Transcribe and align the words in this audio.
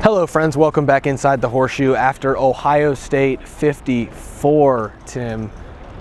Hello, 0.00 0.28
friends. 0.28 0.56
Welcome 0.56 0.86
back 0.86 1.08
inside 1.08 1.40
the 1.40 1.48
horseshoe 1.48 1.94
after 1.94 2.38
Ohio 2.38 2.94
State 2.94 3.46
54, 3.46 4.94
Tim. 5.06 5.50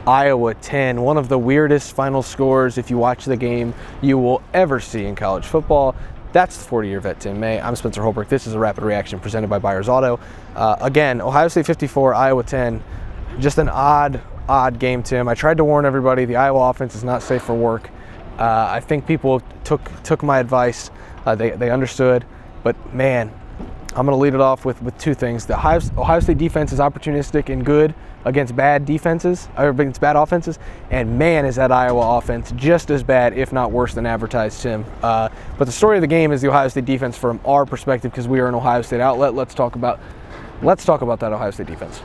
Iowa 0.05 0.53
10. 0.53 1.01
One 1.01 1.17
of 1.17 1.29
the 1.29 1.37
weirdest 1.39 1.95
final 1.95 2.21
scores, 2.21 2.77
if 2.77 2.91
you 2.91 2.99
watch 2.99 3.25
the 3.25 3.35
game, 3.35 3.73
you 4.03 4.19
will 4.19 4.43
ever 4.53 4.79
see 4.79 5.05
in 5.05 5.15
college 5.15 5.47
football. 5.47 5.95
That's 6.31 6.57
the 6.57 6.63
40 6.65 6.89
year 6.89 6.99
vet, 6.99 7.19
Tim 7.19 7.39
May. 7.39 7.59
I'm 7.59 7.75
Spencer 7.75 8.03
Holbrook. 8.03 8.29
This 8.29 8.45
is 8.45 8.53
a 8.53 8.59
rapid 8.59 8.83
reaction 8.83 9.19
presented 9.19 9.49
by 9.49 9.57
Byers 9.57 9.89
Auto. 9.89 10.19
Uh, 10.55 10.77
again, 10.79 11.19
Ohio 11.19 11.47
State 11.47 11.65
54, 11.65 12.13
Iowa 12.13 12.43
10. 12.43 12.83
Just 13.39 13.57
an 13.57 13.67
odd, 13.67 14.21
odd 14.47 14.77
game, 14.77 15.01
Tim. 15.01 15.27
I 15.27 15.33
tried 15.33 15.57
to 15.57 15.65
warn 15.65 15.85
everybody 15.85 16.25
the 16.25 16.35
Iowa 16.35 16.69
offense 16.69 16.93
is 16.93 17.03
not 17.03 17.23
safe 17.23 17.41
for 17.41 17.55
work. 17.55 17.89
Uh, 18.37 18.67
I 18.69 18.79
think 18.79 19.07
people 19.07 19.41
took 19.63 19.81
took 20.03 20.21
my 20.21 20.37
advice. 20.37 20.91
Uh, 21.25 21.33
they, 21.33 21.49
they 21.49 21.71
understood. 21.71 22.25
But 22.61 22.93
man, 22.93 23.31
I'm 23.97 24.05
going 24.05 24.15
to 24.15 24.21
lead 24.21 24.35
it 24.35 24.41
off 24.41 24.63
with, 24.63 24.79
with 24.83 24.95
two 24.99 25.15
things. 25.15 25.47
The 25.47 25.55
Ohio, 25.55 25.81
Ohio, 25.97 26.19
State 26.19 26.37
defense 26.37 26.71
is 26.71 26.77
opportunistic 26.77 27.51
and 27.51 27.65
good 27.65 27.95
against 28.25 28.55
bad 28.55 28.85
defenses, 28.85 29.49
or 29.57 29.69
against 29.69 29.99
bad 29.99 30.15
offenses, 30.15 30.59
and 30.91 31.17
man, 31.17 31.45
is 31.45 31.55
that 31.55 31.71
Iowa 31.71 32.17
offense 32.19 32.53
just 32.55 32.91
as 32.91 33.01
bad, 33.01 33.35
if 33.35 33.51
not 33.51 33.71
worse, 33.71 33.95
than 33.95 34.05
advertised, 34.05 34.61
Tim. 34.61 34.85
Uh, 35.01 35.29
but 35.57 35.65
the 35.65 35.71
story 35.71 35.97
of 35.97 36.01
the 36.01 36.07
game 36.07 36.31
is 36.31 36.43
the 36.43 36.49
Ohio 36.49 36.67
State 36.67 36.85
defense 36.85 37.17
from 37.17 37.39
our 37.43 37.65
perspective, 37.65 38.11
because 38.11 38.27
we 38.27 38.39
are 38.39 38.47
an 38.47 38.53
Ohio 38.53 38.83
State 38.83 39.01
outlet. 39.01 39.33
Let's 39.33 39.55
talk 39.55 39.75
about 39.75 39.99
let's 40.61 40.85
talk 40.85 41.01
about 41.01 41.19
that 41.21 41.33
Ohio 41.33 41.49
State 41.49 41.67
defense. 41.67 42.03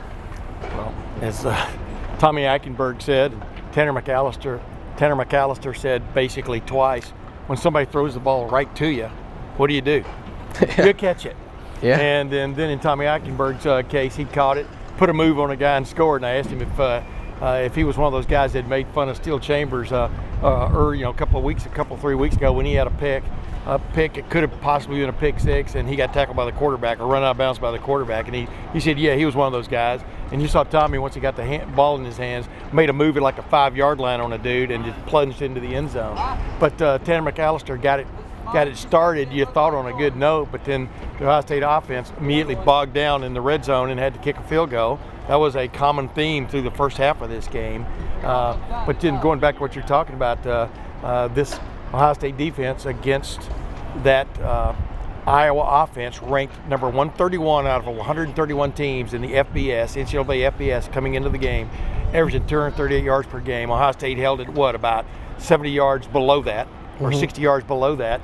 Well, 0.61 0.95
as 1.21 1.45
uh, 1.45 1.71
Tommy 2.17 2.41
Eichenberg 2.41 3.03
said, 3.03 3.39
Tanner 3.71 3.93
McCalister, 3.93 4.59
Tanner 4.97 5.15
McCalister 5.15 5.77
said 5.77 6.11
basically 6.15 6.61
twice, 6.61 7.09
when 7.45 7.57
somebody 7.59 7.85
throws 7.85 8.15
the 8.15 8.19
ball 8.19 8.49
right 8.49 8.75
to 8.77 8.87
you, 8.87 9.09
what 9.57 9.67
do 9.67 9.75
you 9.75 9.81
do? 9.81 10.03
you 10.83 10.93
catch 10.95 11.27
it. 11.27 11.35
Yeah. 11.83 11.99
And 11.99 12.31
then, 12.31 12.53
then 12.53 12.69
in 12.69 12.79
Tommy 12.79 13.05
Eichenberg's 13.05 13.65
uh, 13.65 13.81
case, 13.83 14.15
he 14.15 14.25
caught 14.25 14.57
it, 14.57 14.65
put 14.97 15.09
a 15.09 15.13
move 15.13 15.39
on 15.39 15.51
a 15.51 15.55
guy 15.55 15.75
and 15.75 15.87
scored. 15.87 16.21
And 16.21 16.25
I 16.25 16.35
asked 16.35 16.49
him 16.49 16.61
if 16.61 16.79
uh, 16.79 17.03
uh, 17.41 17.61
if 17.61 17.75
he 17.75 17.83
was 17.83 17.97
one 17.97 18.07
of 18.07 18.13
those 18.13 18.25
guys 18.25 18.53
that 18.53 18.67
made 18.67 18.87
fun 18.89 19.09
of 19.09 19.17
Steele 19.17 19.39
Chambers, 19.39 19.91
uh, 19.91 20.09
uh, 20.41 20.71
or 20.73 20.95
you 20.95 21.03
know, 21.03 21.09
a 21.09 21.13
couple 21.13 21.37
of 21.37 21.43
weeks, 21.43 21.65
a 21.65 21.69
couple 21.69 21.97
three 21.97 22.15
weeks 22.15 22.37
ago 22.37 22.53
when 22.53 22.65
he 22.65 22.73
had 22.73 22.87
a 22.87 22.91
pick, 22.91 23.21
a 23.65 23.79
pick 23.79 24.17
it 24.17 24.29
could 24.29 24.43
have 24.43 24.61
possibly 24.61 24.99
been 24.99 25.09
a 25.09 25.13
pick 25.13 25.39
six, 25.39 25.75
and 25.75 25.87
he 25.87 25.97
got 25.97 26.13
tackled 26.13 26.37
by 26.37 26.45
the 26.45 26.53
quarterback 26.53 27.01
or 27.01 27.07
run 27.07 27.21
out 27.21 27.31
of 27.31 27.37
bounds 27.37 27.59
by 27.59 27.71
the 27.71 27.79
quarterback. 27.79 28.27
And 28.27 28.35
he 28.35 28.47
he 28.71 28.79
said, 28.79 28.97
yeah, 28.97 29.15
he 29.15 29.25
was 29.25 29.35
one 29.35 29.47
of 29.47 29.53
those 29.53 29.67
guys. 29.67 30.01
And 30.31 30.41
you 30.41 30.47
saw 30.47 30.63
Tommy 30.63 30.97
once 30.97 31.15
he 31.15 31.21
got 31.21 31.35
the 31.35 31.43
hand, 31.43 31.75
ball 31.75 31.97
in 31.97 32.05
his 32.05 32.17
hands, 32.17 32.47
made 32.71 32.89
a 32.89 32.93
move 32.93 33.17
at 33.17 33.23
like 33.23 33.37
a 33.37 33.43
five 33.43 33.75
yard 33.75 33.99
line 33.99 34.21
on 34.21 34.31
a 34.33 34.37
dude 34.37 34.71
and 34.71 34.85
just 34.85 35.05
plunged 35.05 35.41
into 35.41 35.59
the 35.59 35.75
end 35.75 35.91
zone. 35.91 36.15
But 36.59 36.81
uh, 36.81 36.99
Tanner 36.99 37.29
McCalister 37.29 37.79
got 37.79 37.99
it 37.99 38.07
got 38.51 38.67
it 38.67 38.77
started, 38.77 39.31
you 39.31 39.45
thought 39.45 39.73
on 39.73 39.85
a 39.87 39.97
good 39.97 40.15
note, 40.15 40.49
but 40.51 40.65
then 40.65 40.89
the 41.19 41.25
Ohio 41.25 41.41
State 41.41 41.63
offense 41.63 42.11
immediately 42.19 42.55
bogged 42.55 42.93
down 42.93 43.23
in 43.23 43.33
the 43.33 43.41
red 43.41 43.63
zone 43.63 43.89
and 43.89 43.99
had 43.99 44.13
to 44.13 44.19
kick 44.19 44.37
a 44.37 44.43
field 44.43 44.69
goal. 44.69 44.99
That 45.27 45.35
was 45.35 45.55
a 45.55 45.67
common 45.67 46.09
theme 46.09 46.47
through 46.47 46.63
the 46.63 46.71
first 46.71 46.97
half 46.97 47.21
of 47.21 47.29
this 47.29 47.47
game. 47.47 47.85
Uh, 48.21 48.85
but 48.85 48.99
then 48.99 49.21
going 49.21 49.39
back 49.39 49.55
to 49.55 49.61
what 49.61 49.75
you're 49.75 49.85
talking 49.85 50.15
about, 50.15 50.45
uh, 50.45 50.67
uh, 51.01 51.27
this 51.29 51.59
Ohio 51.93 52.13
State 52.13 52.37
defense 52.37 52.85
against 52.85 53.49
that 54.03 54.27
uh, 54.39 54.73
Iowa 55.25 55.83
offense 55.83 56.21
ranked 56.21 56.55
number 56.67 56.87
131 56.87 57.65
out 57.67 57.79
of 57.79 57.95
131 57.95 58.71
teams 58.73 59.13
in 59.13 59.21
the 59.21 59.29
FBS, 59.29 59.95
NCAA 59.95 60.51
FBS 60.51 60.91
coming 60.91 61.13
into 61.13 61.29
the 61.29 61.37
game, 61.37 61.69
averaging 62.13 62.45
238 62.45 63.03
yards 63.03 63.27
per 63.27 63.39
game. 63.39 63.71
Ohio 63.71 63.91
State 63.93 64.17
held 64.17 64.41
it, 64.41 64.49
what, 64.49 64.75
about 64.75 65.05
70 65.37 65.71
yards 65.71 66.07
below 66.07 66.41
that, 66.41 66.67
or 66.99 67.09
mm-hmm. 67.09 67.19
60 67.19 67.41
yards 67.41 67.65
below 67.65 67.95
that. 67.95 68.21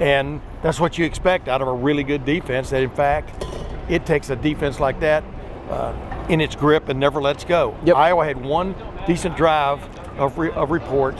And 0.00 0.40
that's 0.62 0.80
what 0.80 0.98
you 0.98 1.04
expect 1.04 1.48
out 1.48 1.62
of 1.62 1.68
a 1.68 1.72
really 1.72 2.04
good 2.04 2.24
defense. 2.24 2.70
That 2.70 2.82
in 2.82 2.90
fact, 2.90 3.44
it 3.88 4.06
takes 4.06 4.30
a 4.30 4.36
defense 4.36 4.80
like 4.80 5.00
that 5.00 5.24
uh, 5.68 6.26
in 6.28 6.40
its 6.40 6.56
grip 6.56 6.88
and 6.88 6.98
never 6.98 7.20
lets 7.20 7.44
go. 7.44 7.76
Yep. 7.84 7.96
Iowa 7.96 8.24
had 8.24 8.42
one 8.42 8.74
decent 9.06 9.36
drive 9.36 9.80
of, 10.18 10.38
re- 10.38 10.52
of 10.52 10.70
report 10.70 11.16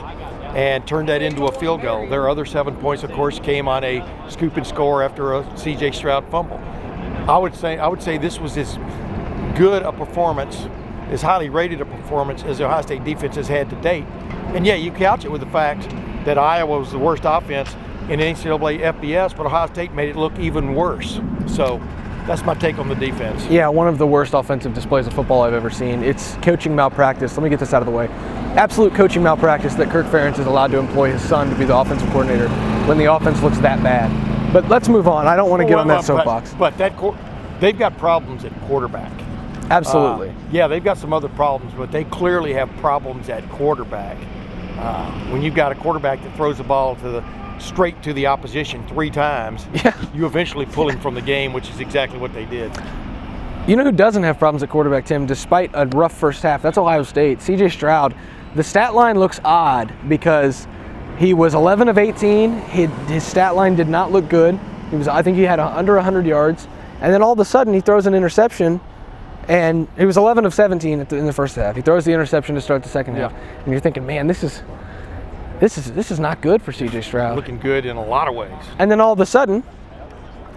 and 0.54 0.86
turned 0.86 1.08
that 1.08 1.22
into 1.22 1.46
a 1.46 1.52
field 1.52 1.80
goal. 1.80 2.06
Their 2.08 2.28
other 2.28 2.44
seven 2.44 2.76
points, 2.76 3.02
of 3.02 3.12
course, 3.12 3.38
came 3.38 3.68
on 3.68 3.84
a 3.84 4.04
scoop 4.28 4.56
and 4.56 4.66
score 4.66 5.02
after 5.02 5.34
a 5.34 5.58
C.J. 5.58 5.92
Stroud 5.92 6.28
fumble. 6.30 6.58
I 7.28 7.38
would 7.38 7.54
say 7.54 7.78
I 7.78 7.86
would 7.86 8.02
say 8.02 8.18
this 8.18 8.38
was 8.38 8.56
as 8.58 8.76
good 9.56 9.82
a 9.82 9.92
performance, 9.92 10.66
as 11.08 11.22
highly 11.22 11.48
rated 11.48 11.80
a 11.80 11.84
performance 11.84 12.42
as 12.42 12.58
the 12.58 12.66
Ohio 12.66 12.82
State 12.82 13.04
defense 13.04 13.36
has 13.36 13.48
had 13.48 13.70
to 13.70 13.76
date. 13.76 14.04
And 14.54 14.66
yeah, 14.66 14.74
you 14.74 14.90
couch 14.90 15.24
it 15.24 15.30
with 15.30 15.40
the 15.40 15.46
fact 15.48 15.90
that 16.24 16.38
Iowa 16.38 16.78
was 16.78 16.92
the 16.92 16.98
worst 16.98 17.22
offense 17.24 17.74
in 18.08 18.20
NCAA 18.20 18.80
FBS, 18.80 19.36
but 19.36 19.46
Ohio 19.46 19.66
State 19.68 19.92
made 19.92 20.08
it 20.08 20.16
look 20.16 20.36
even 20.38 20.74
worse. 20.74 21.20
So 21.46 21.78
that's 22.26 22.44
my 22.44 22.54
take 22.54 22.78
on 22.78 22.88
the 22.88 22.94
defense. 22.94 23.44
Yeah, 23.46 23.68
one 23.68 23.88
of 23.88 23.98
the 23.98 24.06
worst 24.06 24.34
offensive 24.34 24.74
displays 24.74 25.06
of 25.06 25.12
football 25.12 25.42
I've 25.42 25.54
ever 25.54 25.70
seen. 25.70 26.02
It's 26.02 26.36
coaching 26.36 26.74
malpractice. 26.74 27.36
Let 27.36 27.42
me 27.42 27.50
get 27.50 27.58
this 27.58 27.74
out 27.74 27.82
of 27.82 27.86
the 27.86 27.92
way. 27.92 28.06
Absolute 28.56 28.94
coaching 28.94 29.22
malpractice 29.22 29.74
that 29.74 29.90
Kirk 29.90 30.06
Ferentz 30.06 30.38
is 30.38 30.46
allowed 30.46 30.70
to 30.72 30.78
employ 30.78 31.10
his 31.10 31.22
son 31.22 31.50
to 31.50 31.56
be 31.56 31.64
the 31.64 31.76
offensive 31.76 32.08
coordinator 32.10 32.48
when 32.86 32.98
the 32.98 33.12
offense 33.12 33.42
looks 33.42 33.58
that 33.58 33.82
bad. 33.82 34.10
But 34.52 34.68
let's 34.68 34.88
move 34.88 35.08
on. 35.08 35.26
I 35.26 35.34
don't 35.34 35.50
want 35.50 35.62
to 35.62 35.66
get 35.66 35.74
well, 35.74 35.82
on 35.82 35.88
that 35.88 36.04
soapbox. 36.04 36.52
But, 36.52 36.76
but 36.76 36.78
that 36.78 37.60
they've 37.60 37.78
got 37.78 37.96
problems 37.98 38.44
at 38.44 38.52
quarterback. 38.62 39.12
Absolutely. 39.70 40.30
Uh, 40.30 40.34
yeah, 40.52 40.68
they've 40.68 40.84
got 40.84 40.98
some 40.98 41.12
other 41.12 41.30
problems, 41.30 41.72
but 41.74 41.90
they 41.90 42.04
clearly 42.04 42.52
have 42.52 42.68
problems 42.76 43.30
at 43.30 43.48
quarterback. 43.48 44.18
Uh, 44.82 45.08
when 45.30 45.42
you've 45.42 45.54
got 45.54 45.70
a 45.70 45.76
quarterback 45.76 46.20
that 46.24 46.34
throws 46.34 46.58
the 46.58 46.64
ball 46.64 46.96
to 46.96 47.08
the 47.08 47.24
straight 47.60 48.02
to 48.02 48.12
the 48.12 48.26
opposition 48.26 48.84
three 48.88 49.10
times, 49.10 49.64
yeah. 49.74 49.96
you 50.12 50.26
eventually 50.26 50.66
pull 50.66 50.88
him 50.88 50.98
from 50.98 51.14
the 51.14 51.20
game, 51.20 51.52
which 51.52 51.70
is 51.70 51.78
exactly 51.78 52.18
what 52.18 52.34
they 52.34 52.44
did. 52.46 52.72
You 53.68 53.76
know 53.76 53.84
who 53.84 53.92
doesn't 53.92 54.24
have 54.24 54.40
problems 54.40 54.64
at 54.64 54.70
quarterback, 54.70 55.06
Tim, 55.06 55.24
despite 55.24 55.70
a 55.74 55.86
rough 55.86 56.12
first 56.12 56.42
half? 56.42 56.62
That's 56.62 56.78
Ohio 56.78 57.04
State. 57.04 57.38
CJ 57.38 57.70
Stroud. 57.70 58.12
The 58.56 58.64
stat 58.64 58.92
line 58.92 59.20
looks 59.20 59.38
odd 59.44 59.94
because 60.08 60.66
he 61.16 61.32
was 61.32 61.54
11 61.54 61.88
of 61.88 61.96
18. 61.96 62.50
His, 62.62 62.90
his 63.06 63.22
stat 63.22 63.54
line 63.54 63.76
did 63.76 63.88
not 63.88 64.10
look 64.10 64.28
good. 64.28 64.58
He 64.90 64.96
was, 64.96 65.06
I 65.06 65.22
think 65.22 65.36
he 65.36 65.44
had 65.44 65.60
a, 65.60 65.66
under 65.78 65.94
100 65.94 66.26
yards. 66.26 66.66
And 67.00 67.14
then 67.14 67.22
all 67.22 67.32
of 67.32 67.38
a 67.38 67.44
sudden 67.44 67.72
he 67.72 67.80
throws 67.80 68.06
an 68.06 68.14
interception 68.14 68.80
and 69.48 69.88
he 69.98 70.04
was 70.04 70.16
11 70.16 70.44
of 70.44 70.54
17 70.54 71.04
the, 71.04 71.16
in 71.16 71.26
the 71.26 71.32
first 71.32 71.56
half. 71.56 71.74
He 71.76 71.82
throws 71.82 72.04
the 72.04 72.12
interception 72.12 72.54
to 72.54 72.60
start 72.60 72.82
the 72.82 72.88
second 72.88 73.16
yeah. 73.16 73.28
half. 73.28 73.32
And 73.64 73.72
you're 73.72 73.80
thinking, 73.80 74.06
man, 74.06 74.26
this 74.26 74.42
is 74.42 74.62
this 75.60 75.78
is 75.78 75.92
this 75.92 76.10
is 76.10 76.18
not 76.18 76.40
good 76.40 76.60
for 76.62 76.72
CJ 76.72 77.04
Stroud. 77.04 77.36
Looking 77.36 77.58
good 77.58 77.86
in 77.86 77.96
a 77.96 78.04
lot 78.04 78.28
of 78.28 78.34
ways. 78.34 78.52
And 78.78 78.90
then 78.90 79.00
all 79.00 79.12
of 79.12 79.20
a 79.20 79.26
sudden, 79.26 79.62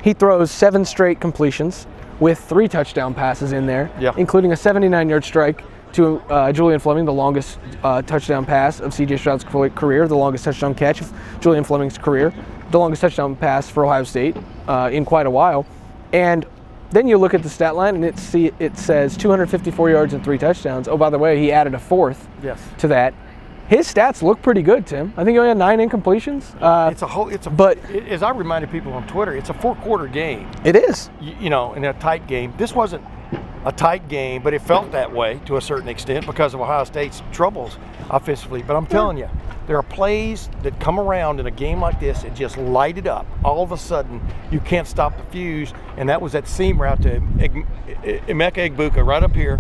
he 0.04 0.14
throws 0.14 0.52
seven 0.52 0.86
straight 0.86 1.20
completions 1.20 1.88
with 2.20 2.40
three 2.40 2.68
touchdown 2.68 3.14
passes 3.14 3.52
in 3.52 3.66
there, 3.66 3.92
yeah. 4.00 4.14
including 4.18 4.52
a 4.52 4.56
79-yard 4.56 5.24
strike 5.24 5.64
to 5.94 6.20
uh, 6.30 6.52
Julian 6.52 6.80
Fleming, 6.80 7.06
the 7.06 7.14
longest 7.14 7.60
uh, 7.84 8.02
touchdown 8.02 8.46
pass 8.46 8.80
of 8.80 8.94
CJ 8.94 9.20
Stroud's 9.20 9.44
career, 9.44 10.08
the 10.08 10.16
longest 10.16 10.44
touchdown 10.46 10.76
catch 10.76 11.02
of 11.02 11.14
Julian 11.40 11.64
Fleming's 11.64 11.98
career, 11.98 12.34
the 12.72 12.80
longest 12.80 13.02
touchdown 13.02 13.36
pass 13.36 13.70
for 13.70 13.86
Ohio 13.86 14.04
State 14.04 14.36
uh, 14.68 14.90
in 14.92 15.06
quite 15.06 15.26
a 15.26 15.30
while. 15.30 15.66
And 16.14 16.46
then 16.92 17.08
you 17.08 17.18
look 17.18 17.34
at 17.34 17.44
the 17.44 17.50
stat 17.50 17.76
line 17.76 17.96
and 17.96 18.06
it 18.06 18.18
see 18.18 18.52
it 18.60 18.78
says 18.78 19.18
254 19.18 19.90
yards 19.90 20.14
and 20.14 20.24
three 20.24 20.38
touchdowns. 20.38 20.88
Oh, 20.88 20.98
by 20.98 21.10
the 21.10 21.20
way, 21.20 21.40
he 21.40 21.52
added 21.52 21.74
a 21.74 21.80
fourth 21.80 22.28
yes. 22.42 22.62
to 22.80 22.88
that 22.90 23.14
his 23.68 23.92
stats 23.92 24.22
look 24.22 24.42
pretty 24.42 24.62
good, 24.62 24.86
Tim. 24.86 25.12
I 25.18 25.24
think 25.24 25.34
he 25.34 25.40
only 25.40 25.50
had 25.50 25.58
nine 25.58 25.80
incompletions. 25.80 26.56
Uh, 26.62 26.92
it's 26.92 27.02
a 27.02 27.08
whole. 27.08 27.30
It's 27.30 27.48
a. 27.48 27.50
But 27.50 27.80
as 27.90 28.22
I 28.22 28.30
reminded 28.30 28.70
people 28.72 28.94
on 28.94 29.08
Twitter, 29.08 29.36
it's 29.36 29.50
a 29.50 29.56
four-quarter 29.56 30.08
game. 30.08 30.50
It 30.64 30.76
is. 30.76 31.10
You, 31.20 31.36
you, 31.42 31.50
know, 31.50 31.74
in 31.74 31.84
a 31.84 31.94
tight 31.94 32.28
game. 32.28 32.54
This 32.58 32.74
wasn't 32.74 33.04
a 33.66 33.72
tight 33.72 34.08
game, 34.08 34.44
but 34.44 34.54
it 34.54 34.62
felt 34.62 34.92
that 34.92 35.12
way 35.12 35.40
to 35.46 35.58
a 35.58 35.62
certain 35.62 35.90
extent 35.90 36.26
because 36.26 36.54
of 36.54 36.62
Ohio 36.62 36.84
State's 36.84 37.24
troubles 37.32 37.78
offensively. 38.10 38.62
But 38.62 38.76
I'm 38.76 38.86
telling 38.86 39.18
you, 39.18 39.28
there 39.66 39.78
are 39.78 39.84
plays 39.84 40.50
that 40.62 40.80
come 40.80 41.00
around 41.00 41.40
in 41.40 41.48
a 41.48 41.52
game 41.52 41.82
like 41.82 42.00
this 42.00 42.24
and 42.24 42.36
just 42.36 42.58
light 42.58 43.00
it 43.00 43.08
up. 43.08 43.26
All 43.44 43.64
of 43.64 43.72
a 43.72 43.78
sudden, 43.78 44.22
you 44.52 44.60
can't 44.60 44.88
stop 44.88 45.18
the 45.18 45.24
fuse, 45.32 45.74
and 45.98 46.08
that 46.10 46.22
was 46.22 46.34
that 46.34 46.48
seam 46.48 46.80
route 46.80 47.02
to 47.02 47.20
Emeka 47.20 48.70
Egbuka 48.70 49.06
right 49.06 49.24
up 49.24 49.34
here 49.34 49.60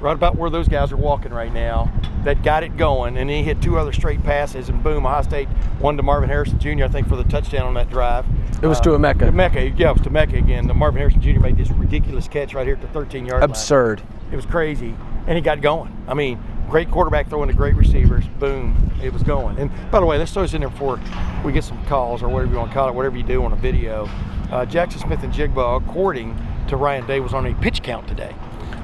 right 0.00 0.14
about 0.14 0.36
where 0.36 0.50
those 0.50 0.68
guys 0.68 0.92
are 0.92 0.96
walking 0.96 1.32
right 1.32 1.52
now 1.52 1.92
that 2.24 2.42
got 2.42 2.62
it 2.62 2.76
going. 2.76 3.16
And 3.16 3.30
he 3.30 3.42
hit 3.42 3.62
two 3.62 3.78
other 3.78 3.92
straight 3.92 4.22
passes, 4.22 4.68
and 4.68 4.82
boom, 4.82 5.06
Ohio 5.06 5.22
State 5.22 5.48
won 5.80 5.96
to 5.96 6.02
Marvin 6.02 6.28
Harrison 6.28 6.58
Jr., 6.58 6.84
I 6.84 6.88
think, 6.88 7.08
for 7.08 7.16
the 7.16 7.24
touchdown 7.24 7.66
on 7.66 7.74
that 7.74 7.90
drive. 7.90 8.26
It 8.62 8.66
was 8.66 8.80
to 8.80 8.90
Emeka. 8.90 9.32
Mecca, 9.32 9.68
yeah, 9.70 9.90
it 9.90 9.92
was 9.92 10.02
to 10.02 10.10
Mecca 10.10 10.36
again. 10.36 10.66
The 10.66 10.74
Marvin 10.74 10.98
Harrison 10.98 11.20
Jr. 11.20 11.40
made 11.40 11.56
this 11.56 11.70
ridiculous 11.70 12.28
catch 12.28 12.54
right 12.54 12.66
here 12.66 12.76
at 12.76 12.82
the 12.82 12.88
13 12.88 13.26
yard 13.26 13.40
line. 13.40 13.50
Absurd. 13.50 14.02
It 14.30 14.36
was 14.36 14.46
crazy, 14.46 14.94
and 15.26 15.36
he 15.36 15.40
got 15.40 15.60
going. 15.60 15.96
I 16.06 16.14
mean, 16.14 16.42
great 16.68 16.90
quarterback 16.90 17.28
throwing 17.28 17.48
to 17.48 17.54
great 17.54 17.74
receivers. 17.74 18.26
Boom, 18.38 18.92
it 19.02 19.12
was 19.12 19.22
going. 19.22 19.58
And 19.58 19.70
by 19.90 20.00
the 20.00 20.06
way, 20.06 20.18
let's 20.18 20.32
throw 20.32 20.42
this 20.42 20.54
in 20.54 20.60
there 20.60 20.70
before 20.70 21.00
we 21.44 21.52
get 21.52 21.64
some 21.64 21.84
calls 21.86 22.22
or 22.22 22.28
whatever 22.28 22.52
you 22.52 22.58
want 22.58 22.70
to 22.70 22.74
call 22.74 22.88
it, 22.88 22.94
whatever 22.94 23.16
you 23.16 23.24
do 23.24 23.42
on 23.44 23.52
a 23.52 23.56
video. 23.56 24.04
Uh, 24.50 24.66
Jaxon 24.66 25.00
Smith-Njigba, 25.00 25.82
according 25.82 26.36
to 26.68 26.76
Ryan 26.76 27.06
Day, 27.06 27.20
was 27.20 27.34
on 27.34 27.46
a 27.46 27.54
pitch 27.56 27.82
count 27.82 28.06
today, 28.08 28.34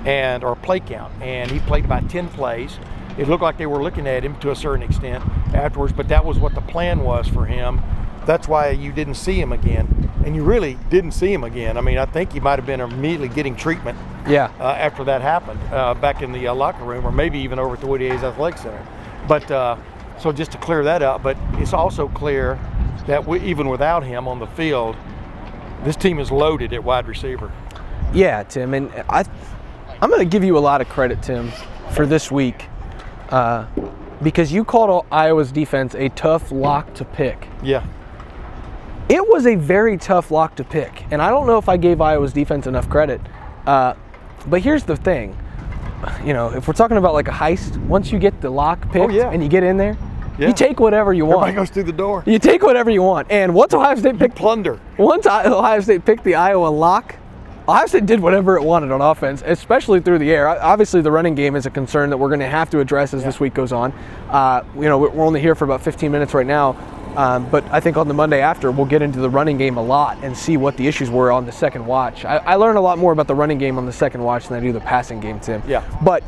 and 0.07 0.45
or 0.45 0.55
play 0.57 0.81
count, 0.81 1.13
and 1.21 1.51
he 1.51 1.59
played 1.61 1.85
about 1.85 2.09
10 2.09 2.29
plays. 2.29 2.79
It 3.19 3.29
looked 3.29 3.43
like 3.43 3.59
they 3.59 3.67
were 3.67 3.83
looking 3.83 4.07
at 4.07 4.25
him 4.25 4.39
to 4.41 4.51
a 4.53 4.57
certain 4.57 4.83
extent 4.83 5.25
afterwards, 5.55 5.93
but 5.93 6.09
that 6.09 6.25
was 6.25 6.39
what 6.39 6.55
the 6.55 6.61
plan 6.61 7.01
was 7.01 7.27
for 7.27 7.45
him. 7.45 7.81
That's 8.25 8.47
why 8.49 8.71
you 8.71 8.93
didn't 8.93 9.15
see 9.15 9.41
him 9.41 9.53
again, 9.53 10.11
and 10.25 10.35
you 10.37 10.45
really 10.45 10.75
didn't 10.91 11.13
see 11.13 11.33
him 11.33 11.45
again. 11.45 11.77
I 11.77 11.81
mean, 11.81 11.99
I 11.99 12.07
think 12.07 12.33
he 12.33 12.41
might 12.41 12.59
have 12.59 12.67
been 12.67 12.81
immediately 12.81 13.29
getting 13.29 13.57
treatment 13.57 13.99
Yeah. 14.29 14.51
uh, 14.61 14.65
after 14.73 15.03
that 15.05 15.23
happened 15.23 15.61
uh, 15.73 15.95
back 15.95 16.23
in 16.23 16.33
the 16.33 16.49
uh, 16.49 16.55
locker 16.55 16.85
room, 16.85 17.07
or 17.07 17.13
maybe 17.13 17.39
even 17.41 17.59
over 17.59 17.75
at 17.75 17.81
the 17.81 17.87
Woody 17.87 18.09
Hayes 18.09 18.23
Athletic 18.23 18.59
Center. 18.59 18.87
But 19.29 19.51
uh, 19.51 19.77
so 20.19 20.31
just 20.33 20.53
to 20.53 20.59
clear 20.59 20.85
that 20.85 21.03
up, 21.03 21.23
but 21.23 21.37
it's 21.55 21.73
also 21.73 22.09
clear 22.09 22.59
that 23.07 23.27
we, 23.27 23.41
even 23.41 23.69
without 23.69 24.03
him 24.05 24.29
on 24.29 24.39
the 24.41 24.47
field, 24.49 24.97
this 25.85 25.97
team 25.97 26.19
is 26.19 26.31
loaded 26.33 26.73
at 26.73 26.83
wide 26.85 27.07
receiver. 27.07 27.51
Yeah, 28.13 28.43
Tim, 28.43 28.75
and 28.75 28.91
I, 29.09 29.25
I'm 30.01 30.11
going 30.11 30.21
to 30.21 30.31
give 30.31 30.45
you 30.45 30.59
a 30.59 30.61
lot 30.61 30.81
of 30.81 30.89
credit, 30.89 31.23
Tim, 31.23 31.51
for 31.93 32.07
this 32.07 32.31
week, 32.31 32.67
uh, 33.31 33.67
because 34.23 34.53
you 34.53 34.65
called 34.65 35.07
Iowa's 35.11 35.53
defense 35.53 35.95
a 35.95 36.09
tough 36.11 36.53
lock 36.53 36.93
to 36.95 37.05
pick. 37.05 37.49
Yeah, 37.63 37.85
It 39.09 39.27
was 39.29 39.47
a 39.47 39.55
very 39.55 39.97
tough 39.97 40.31
lock 40.31 40.57
to 40.57 40.65
pick, 40.65 41.05
and 41.11 41.23
I 41.23 41.31
don't 41.31 41.47
know 41.47 41.59
if 41.59 41.69
I 41.69 41.77
gave 41.77 42.01
Iowa's 42.01 42.33
defense 42.33 42.67
enough 42.67 42.89
credit. 42.91 43.21
Uh, 43.67 43.95
but 44.47 44.61
here's 44.63 44.85
the 44.85 44.97
thing, 44.97 45.37
you 46.25 46.33
know, 46.33 46.53
if 46.53 46.67
we're 46.69 46.75
talking 46.75 46.97
about 46.99 47.15
like 47.15 47.29
a 47.29 47.33
heist, 47.33 47.77
once 47.87 48.13
you 48.13 48.19
get 48.19 48.41
the 48.41 48.51
lock 48.51 48.81
picked 48.93 48.97
Oh, 49.07 49.09
yeah. 49.09 49.31
and 49.31 49.43
you 49.43 49.49
get 49.49 49.63
in 49.63 49.77
there, 49.77 49.97
Yeah. 50.39 50.49
you 50.49 50.53
take 50.55 50.79
whatever 50.81 51.13
you 51.13 51.25
want. 51.25 51.43
everybody 51.49 51.57
goes 51.57 51.71
through 51.71 51.85
the 51.85 51.93
door. 51.93 52.23
You 52.27 52.39
take 52.39 52.63
whatever 52.63 52.91
you 52.91 53.03
want. 53.03 53.31
And 53.31 53.55
once 53.55 53.73
Ohio 53.75 53.95
State 53.97 54.19
picked 54.19 54.35
Plunder. 54.37 54.79
once 54.99 55.27
Ohio 55.27 55.81
State 55.81 56.05
picked 56.05 56.25
the 56.25 56.35
Iowa 56.35 56.69
lock, 56.69 57.15
Ohio 57.69 57.87
State 57.87 58.07
did 58.07 58.21
whatever 58.21 58.57
it 58.57 58.63
wanted 58.63 58.93
on 58.93 59.01
offense, 59.01 59.43
especially 59.45 60.01
through 60.01 60.21
the 60.21 60.31
air. 60.31 60.49
Obviously, 60.49 61.01
the 61.01 61.11
running 61.11 61.35
game 61.35 61.57
is 61.57 61.67
a 61.67 61.71
concern 61.71 62.11
that 62.11 62.17
we're 62.17 62.29
going 62.29 62.39
to 62.39 62.47
have 62.47 62.71
to 62.71 62.79
address 62.79 63.13
as 63.13 63.25
this 63.25 63.41
week 63.41 63.55
goes 63.55 63.73
on. 63.73 63.93
Uh, 64.31 64.63
you 64.77 64.83
know, 64.83 64.99
we're 64.99 65.25
only 65.25 65.41
here 65.41 65.57
for 65.57 65.65
about 65.65 65.83
15 65.83 66.13
minutes 66.13 66.33
right 66.33 66.47
now, 66.47 66.77
um, 67.17 67.51
but 67.51 67.65
I 67.73 67.81
think 67.81 67.97
on 67.97 68.07
the 68.07 68.15
Monday 68.15 68.41
after, 68.41 68.71
we'll 68.71 68.87
get 68.87 69.03
into 69.03 69.19
the 69.19 69.29
running 69.29 69.59
game 69.59 69.79
a 69.79 69.83
lot 69.83 70.17
and 70.23 70.37
see 70.37 70.57
what 70.57 70.77
the 70.77 70.87
issues 70.87 71.11
were 71.11 71.33
on 71.33 71.45
the 71.45 71.51
second 71.51 71.85
watch. 71.85 72.25
I, 72.25 72.37
I 72.37 72.55
learned 72.55 72.79
a 72.79 72.81
lot 72.81 72.99
more 72.99 73.13
about 73.13 73.27
the 73.27 73.35
running 73.35 73.59
game 73.59 73.79
on 73.79 73.87
the 73.87 73.93
second 73.93 74.23
watch 74.23 74.47
than 74.47 74.57
I 74.57 74.61
do 74.61 74.73
the 74.73 74.81
passing 74.81 75.19
game, 75.19 75.41
Tim. 75.41 75.61
Yeah. 75.67 75.83
But 76.05 76.23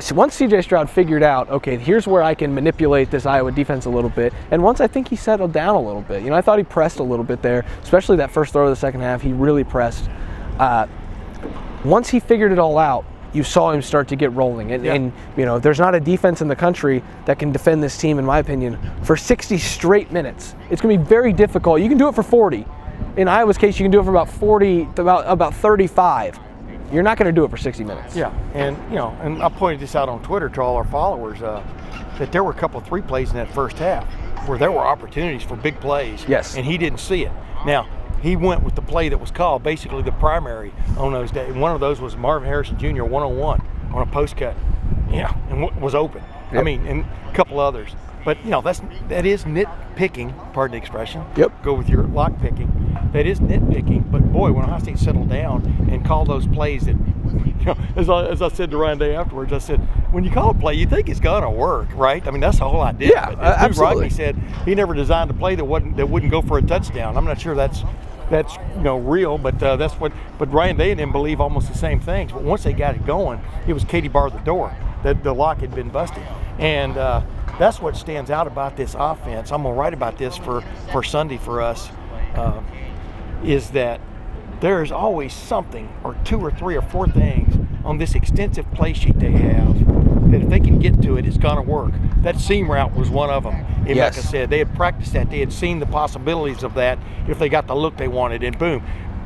so 0.00 0.16
once 0.16 0.36
CJ 0.40 0.64
Stroud 0.64 0.90
figured 0.90 1.22
out, 1.22 1.48
okay, 1.50 1.76
here's 1.76 2.08
where 2.08 2.22
I 2.24 2.34
can 2.34 2.52
manipulate 2.52 3.12
this 3.12 3.26
Iowa 3.26 3.52
defense 3.52 3.84
a 3.84 3.90
little 3.90 4.10
bit, 4.10 4.32
and 4.50 4.60
once 4.60 4.80
I 4.80 4.88
think 4.88 5.06
he 5.06 5.14
settled 5.14 5.52
down 5.52 5.76
a 5.76 5.80
little 5.80 6.02
bit, 6.02 6.24
you 6.24 6.30
know, 6.30 6.36
I 6.36 6.40
thought 6.40 6.58
he 6.58 6.64
pressed 6.64 6.98
a 6.98 7.04
little 7.04 7.24
bit 7.24 7.42
there, 7.42 7.64
especially 7.84 8.16
that 8.16 8.32
first 8.32 8.52
throw 8.52 8.64
of 8.64 8.70
the 8.70 8.76
second 8.76 9.02
half. 9.02 9.22
He 9.22 9.32
really 9.32 9.62
pressed. 9.62 10.08
Uh, 10.58 10.86
once 11.84 12.08
he 12.08 12.20
figured 12.20 12.52
it 12.52 12.58
all 12.58 12.78
out, 12.78 13.04
you 13.32 13.42
saw 13.44 13.70
him 13.70 13.82
start 13.82 14.08
to 14.08 14.16
get 14.16 14.32
rolling, 14.32 14.72
and, 14.72 14.84
Yeah. 14.84 14.94
and 14.94 15.12
you 15.36 15.44
know, 15.44 15.58
there's 15.58 15.78
not 15.78 15.94
a 15.94 16.00
defense 16.00 16.40
in 16.40 16.48
the 16.48 16.56
country 16.56 17.02
that 17.26 17.38
can 17.38 17.52
defend 17.52 17.82
this 17.82 17.96
team, 17.98 18.18
in 18.18 18.24
my 18.24 18.38
opinion, 18.38 18.78
for 19.02 19.16
60 19.16 19.58
straight 19.58 20.10
minutes. 20.10 20.54
It's 20.70 20.80
going 20.80 20.96
to 20.98 21.02
be 21.04 21.08
very 21.08 21.32
difficult. 21.32 21.80
You 21.80 21.88
can 21.88 21.98
do 21.98 22.08
it 22.08 22.14
for 22.14 22.22
40. 22.22 22.64
In 23.16 23.28
Iowa's 23.28 23.58
case, 23.58 23.78
you 23.78 23.84
can 23.84 23.90
do 23.90 24.00
it 24.00 24.04
for 24.04 24.10
about 24.10 24.30
40, 24.30 24.88
about 24.96 25.24
about 25.26 25.54
35. 25.54 26.38
You're 26.90 27.02
not 27.02 27.18
going 27.18 27.26
to 27.26 27.32
do 27.38 27.44
it 27.44 27.50
for 27.50 27.58
60 27.58 27.84
minutes. 27.84 28.16
Yeah, 28.16 28.32
and 28.54 28.76
you 28.88 28.96
know, 28.96 29.14
and 29.22 29.42
I 29.42 29.48
pointed 29.50 29.80
this 29.80 29.94
out 29.94 30.08
on 30.08 30.22
Twitter 30.22 30.48
to 30.48 30.62
all 30.62 30.76
our 30.76 30.84
followers 30.84 31.42
uh, 31.42 31.62
that 32.18 32.32
there 32.32 32.42
were 32.42 32.50
a 32.52 32.54
couple 32.54 32.80
of 32.80 32.86
three 32.86 33.02
plays 33.02 33.28
in 33.30 33.36
that 33.36 33.52
first 33.52 33.76
half 33.78 34.04
where 34.48 34.56
there 34.58 34.72
were 34.72 34.80
opportunities 34.80 35.42
for 35.42 35.54
big 35.56 35.78
plays. 35.80 36.24
Yes. 36.26 36.56
and 36.56 36.64
he 36.64 36.78
didn't 36.78 37.00
see 37.00 37.24
it. 37.24 37.32
Now 37.66 37.86
he 38.22 38.36
went 38.36 38.62
with 38.62 38.74
the 38.74 38.82
play 38.82 39.08
that 39.08 39.18
was 39.18 39.30
called, 39.30 39.62
basically 39.62 40.02
the 40.02 40.12
primary 40.12 40.72
on 40.96 41.12
those 41.12 41.30
days. 41.30 41.54
One 41.54 41.72
of 41.72 41.80
those 41.80 42.00
was 42.00 42.16
Marvin 42.16 42.48
Harrison 42.48 42.78
Jr. 42.78 43.04
one 43.04 43.22
on 43.22 43.36
one 43.36 43.62
on 43.92 44.02
a 44.06 44.10
post 44.10 44.36
cut. 44.36 44.56
Yeah, 45.10 45.34
and 45.50 45.62
w- 45.62 45.80
was 45.80 45.94
open. 45.94 46.22
I 46.52 46.62
mean, 46.62 46.86
and 46.86 47.04
a 47.28 47.32
couple 47.34 47.60
others. 47.60 47.90
But 48.24 48.42
you 48.44 48.50
know, 48.50 48.60
that's 48.60 48.82
that 49.08 49.24
is 49.24 49.44
nitpicking. 49.44 50.52
Pardon 50.52 50.72
the 50.72 50.78
expression. 50.78 51.24
Yep. 51.36 51.62
Go 51.62 51.74
with 51.74 51.88
your 51.88 52.02
lock 52.04 52.38
picking. 52.40 52.96
That 53.12 53.26
is 53.26 53.40
nitpicking. 53.40 54.10
But 54.10 54.30
boy, 54.32 54.52
when 54.52 54.64
Ohio 54.64 54.80
State 54.80 54.98
settled 54.98 55.30
down 55.30 55.64
and 55.90 56.04
called 56.04 56.28
those 56.28 56.46
plays 56.46 56.84
that, 56.86 56.96
you 57.60 57.64
know, 57.64 57.76
as 57.96 58.08
I, 58.10 58.26
as 58.26 58.42
I 58.42 58.48
said 58.48 58.70
to 58.72 58.76
Ryan 58.76 58.98
Day 58.98 59.14
afterwards, 59.14 59.52
I 59.52 59.58
said, 59.58 59.78
when 60.12 60.24
you 60.24 60.30
call 60.30 60.50
a 60.50 60.54
play, 60.54 60.74
you 60.74 60.86
think 60.86 61.08
it's 61.08 61.20
gonna 61.20 61.50
work, 61.50 61.88
right? 61.94 62.26
I 62.26 62.30
mean, 62.30 62.40
that's 62.40 62.58
the 62.58 62.68
whole 62.68 62.80
idea. 62.82 63.10
Yeah, 63.10 63.30
But 63.30 63.38
absolutely. 63.38 63.94
Rodney 63.96 64.10
said 64.10 64.36
he 64.66 64.74
never 64.74 64.92
designed 64.94 65.30
a 65.30 65.34
play 65.34 65.54
that 65.54 65.64
wouldn't 65.64 65.96
that 65.96 66.08
wouldn't 66.10 66.30
go 66.30 66.42
for 66.42 66.58
a 66.58 66.62
touchdown. 66.62 67.16
I'm 67.16 67.24
not 67.24 67.40
sure 67.40 67.54
that's 67.54 67.82
that's 68.30 68.56
you 68.76 68.82
know 68.82 68.98
real, 68.98 69.38
but 69.38 69.62
uh, 69.62 69.76
that's 69.76 69.94
what. 69.94 70.12
But 70.38 70.52
Ryan 70.52 70.80
and 70.80 71.00
them 71.00 71.12
believe 71.12 71.40
almost 71.40 71.68
the 71.68 71.78
same 71.78 72.00
things. 72.00 72.32
But 72.32 72.42
once 72.42 72.62
they 72.64 72.72
got 72.72 72.94
it 72.94 73.06
going, 73.06 73.40
it 73.66 73.72
was 73.72 73.84
Katie 73.84 74.08
bar 74.08 74.30
the 74.30 74.38
door. 74.38 74.74
That 75.02 75.22
the 75.22 75.32
lock 75.32 75.58
had 75.58 75.74
been 75.74 75.90
busted, 75.90 76.24
and 76.58 76.96
uh, 76.96 77.22
that's 77.58 77.80
what 77.80 77.96
stands 77.96 78.30
out 78.30 78.46
about 78.46 78.76
this 78.76 78.96
offense. 78.98 79.52
I'm 79.52 79.62
gonna 79.62 79.74
write 79.74 79.94
about 79.94 80.18
this 80.18 80.36
for 80.36 80.62
for 80.92 81.02
Sunday 81.02 81.38
for 81.38 81.62
us. 81.62 81.88
Uh, 82.34 82.62
is 83.44 83.70
that 83.70 84.00
there's 84.60 84.90
always 84.90 85.32
something 85.32 85.88
or 86.02 86.16
two 86.24 86.40
or 86.40 86.50
three 86.50 86.76
or 86.76 86.82
four 86.82 87.06
things 87.06 87.54
on 87.84 87.98
this 87.98 88.14
extensive 88.16 88.70
play 88.72 88.92
sheet 88.92 89.18
they 89.20 89.30
have 89.30 89.78
they 89.78 90.07
can 90.80 90.92
get 90.92 91.02
to 91.02 91.16
it, 91.16 91.26
it's 91.26 91.36
going 91.36 91.56
to 91.56 91.62
work. 91.62 91.92
That 92.22 92.38
seam 92.38 92.70
route 92.70 92.94
was 92.94 93.10
one 93.10 93.30
of 93.30 93.44
them. 93.44 93.54
Emeka 93.84 93.94
Yes. 93.94 94.28
said 94.30 94.50
they 94.50 94.58
had 94.58 94.74
practiced 94.74 95.12
that. 95.12 95.30
They 95.30 95.40
had 95.40 95.52
seen 95.52 95.78
the 95.78 95.86
possibilities 95.86 96.62
of 96.62 96.74
that 96.74 96.98
if 97.28 97.38
they 97.38 97.48
got 97.48 97.66
the 97.66 97.74
look 97.74 97.96
they 97.96 98.08
wanted, 98.08 98.42
and 98.42 98.58
boom. 98.58 98.82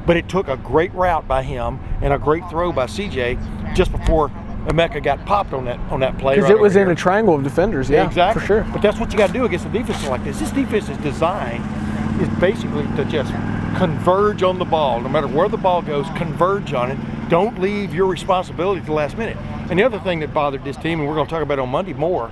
But 0.06 0.16
it 0.16 0.28
took 0.28 0.48
a 0.48 0.56
great 0.56 0.92
route 0.94 1.26
by 1.28 1.42
him 1.42 1.78
and 2.00 2.12
a 2.12 2.18
great 2.18 2.48
throw 2.50 2.72
by 2.72 2.86
CJ 2.86 3.38
just 3.74 3.92
before 3.92 4.30
Emeka 4.66 5.02
got 5.02 5.24
popped 5.26 5.52
on 5.52 5.64
that 5.64 5.78
on 5.90 6.00
that 6.00 6.18
play. 6.18 6.34
Because 6.36 6.50
right 6.50 6.58
it 6.58 6.60
was 6.60 6.76
in 6.76 6.82
here. 6.86 6.92
a 6.92 6.96
triangle 6.96 7.34
of 7.34 7.42
defenders, 7.42 7.88
yeah, 7.90 8.06
exactly. 8.06 8.40
for 8.40 8.46
sure. 8.46 8.66
But 8.72 8.82
that's 8.82 8.98
what 8.98 9.12
you 9.12 9.18
got 9.18 9.28
to 9.28 9.32
do 9.32 9.44
against 9.44 9.66
a 9.66 9.68
defense 9.68 10.06
like 10.08 10.22
this. 10.24 10.38
This 10.38 10.50
defense 10.50 10.88
is 10.88 10.96
designed 10.98 11.64
is 12.20 12.28
basically 12.40 12.84
to 12.96 13.04
just 13.06 13.32
converge 13.76 14.42
on 14.42 14.58
the 14.58 14.64
ball, 14.64 15.00
no 15.00 15.08
matter 15.08 15.26
where 15.26 15.48
the 15.48 15.56
ball 15.56 15.82
goes, 15.82 16.06
converge 16.16 16.72
on 16.74 16.90
it. 16.90 16.98
Don't 17.32 17.58
leave 17.58 17.94
your 17.94 18.08
responsibility 18.08 18.82
to 18.82 18.86
the 18.88 18.92
last 18.92 19.16
minute. 19.16 19.38
And 19.70 19.78
the 19.78 19.84
other 19.84 19.98
thing 20.00 20.20
that 20.20 20.34
bothered 20.34 20.64
this 20.64 20.76
team, 20.76 21.00
and 21.00 21.08
we're 21.08 21.14
going 21.14 21.26
to 21.26 21.30
talk 21.30 21.42
about 21.42 21.58
it 21.58 21.62
on 21.62 21.70
Monday 21.70 21.94
more, 21.94 22.30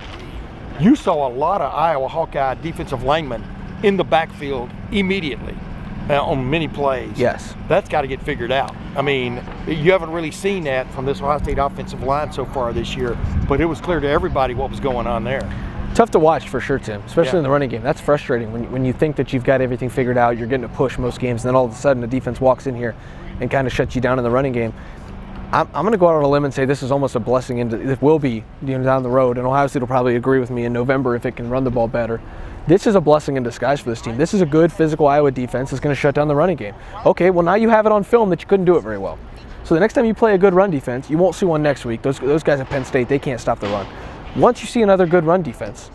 you 0.79 0.95
saw 0.95 1.27
a 1.27 1.31
lot 1.33 1.59
of 1.59 1.73
Iowa 1.73 2.07
Hawkeye 2.07 2.53
defensive 2.61 3.01
linemen 3.01 3.43
in 3.81 3.97
the 3.97 4.03
backfield 4.03 4.69
immediately 4.91 5.55
uh, 6.07 6.23
on 6.23 6.47
many 6.47 6.67
plays. 6.67 7.17
Yes. 7.17 7.55
That's 7.67 7.89
got 7.89 8.01
to 8.01 8.07
get 8.07 8.21
figured 8.21 8.51
out. 8.51 8.75
I 8.95 9.01
mean, 9.01 9.43
you 9.65 9.91
haven't 9.91 10.11
really 10.11 10.29
seen 10.29 10.65
that 10.65 10.87
from 10.93 11.05
this 11.05 11.19
Ohio 11.19 11.39
State 11.39 11.57
offensive 11.57 12.03
line 12.03 12.31
so 12.31 12.45
far 12.45 12.71
this 12.71 12.95
year, 12.95 13.17
but 13.49 13.59
it 13.59 13.65
was 13.65 13.81
clear 13.81 13.99
to 14.01 14.07
everybody 14.07 14.53
what 14.53 14.69
was 14.69 14.79
going 14.79 15.07
on 15.07 15.23
there. 15.23 15.41
Tough 15.95 16.11
to 16.11 16.19
watch 16.19 16.47
for 16.47 16.61
sure, 16.61 16.77
Tim, 16.77 17.01
especially 17.07 17.31
Yeah. 17.31 17.37
in 17.39 17.43
the 17.45 17.49
running 17.49 17.69
game. 17.69 17.81
That's 17.81 17.99
frustrating 17.99 18.53
when, 18.53 18.71
when 18.71 18.85
you 18.85 18.93
think 18.93 19.15
that 19.15 19.33
you've 19.33 19.45
got 19.45 19.61
everything 19.61 19.89
figured 19.89 20.19
out, 20.19 20.37
you're 20.37 20.47
getting 20.47 20.63
a 20.65 20.69
push 20.69 20.99
most 20.99 21.19
games, 21.19 21.43
and 21.43 21.49
then 21.49 21.55
all 21.55 21.65
of 21.65 21.71
a 21.71 21.75
sudden 21.75 22.01
the 22.01 22.07
defense 22.07 22.39
walks 22.39 22.67
in 22.67 22.75
here 22.75 22.95
and 23.41 23.51
kind 23.51 23.67
of 23.67 23.73
shuts 23.73 23.95
you 23.95 24.01
down 24.01 24.17
in 24.17 24.23
the 24.23 24.31
running 24.31 24.53
game. 24.53 24.73
I'm, 25.51 25.67
I'm 25.73 25.83
going 25.83 25.91
to 25.91 25.97
go 25.97 26.07
out 26.07 26.15
on 26.15 26.23
a 26.23 26.29
limb 26.29 26.45
and 26.45 26.53
say 26.53 26.63
this 26.63 26.81
is 26.81 26.91
almost 26.91 27.15
a 27.15 27.19
blessing, 27.19 27.59
and 27.59 27.73
it 27.73 28.01
will 28.01 28.19
be 28.19 28.43
you 28.65 28.77
know, 28.77 28.83
down 28.83 29.03
the 29.03 29.09
road. 29.09 29.37
And 29.37 29.45
Ohio 29.45 29.67
State 29.67 29.81
will 29.81 29.87
probably 29.87 30.15
agree 30.15 30.39
with 30.39 30.49
me 30.49 30.63
in 30.63 30.71
November 30.71 31.15
if 31.15 31.25
it 31.25 31.35
can 31.35 31.49
run 31.49 31.65
the 31.65 31.71
ball 31.71 31.89
better. 31.89 32.21
This 32.67 32.87
is 32.87 32.95
a 32.95 33.01
blessing 33.01 33.35
in 33.37 33.43
disguise 33.43 33.81
for 33.81 33.89
this 33.89 34.01
team. 34.01 34.17
This 34.17 34.33
is 34.33 34.41
a 34.41 34.45
good 34.45 34.71
physical 34.71 35.07
Iowa 35.07 35.31
defense 35.31 35.71
that's 35.71 35.81
going 35.81 35.93
to 35.93 35.99
shut 35.99 36.15
down 36.15 36.27
the 36.27 36.35
running 36.35 36.55
game. 36.55 36.75
Okay, 37.05 37.31
well 37.31 37.43
now 37.43 37.55
you 37.55 37.69
have 37.69 37.85
it 37.85 37.91
on 37.91 38.03
film 38.03 38.29
that 38.29 38.39
you 38.39 38.47
couldn't 38.47 38.65
do 38.65 38.77
it 38.77 38.81
very 38.81 38.99
well. 38.99 39.17
So 39.63 39.73
the 39.73 39.79
next 39.79 39.93
time 39.93 40.05
you 40.05 40.13
play 40.13 40.35
a 40.35 40.37
good 40.37 40.53
run 40.53 40.69
defense, 40.69 41.09
you 41.09 41.17
won't 41.17 41.35
see 41.35 41.45
one 41.45 41.63
next 41.63 41.85
week. 41.85 42.01
Those, 42.01 42.19
those 42.19 42.43
guys 42.43 42.59
at 42.59 42.69
Penn 42.69 42.85
State, 42.85 43.09
they 43.09 43.19
can't 43.19 43.41
stop 43.41 43.59
the 43.59 43.67
run. 43.67 43.87
Once 44.35 44.61
you 44.61 44.67
see 44.67 44.83
another 44.83 45.05
good 45.05 45.23
run 45.25 45.41
defense, 45.41 45.89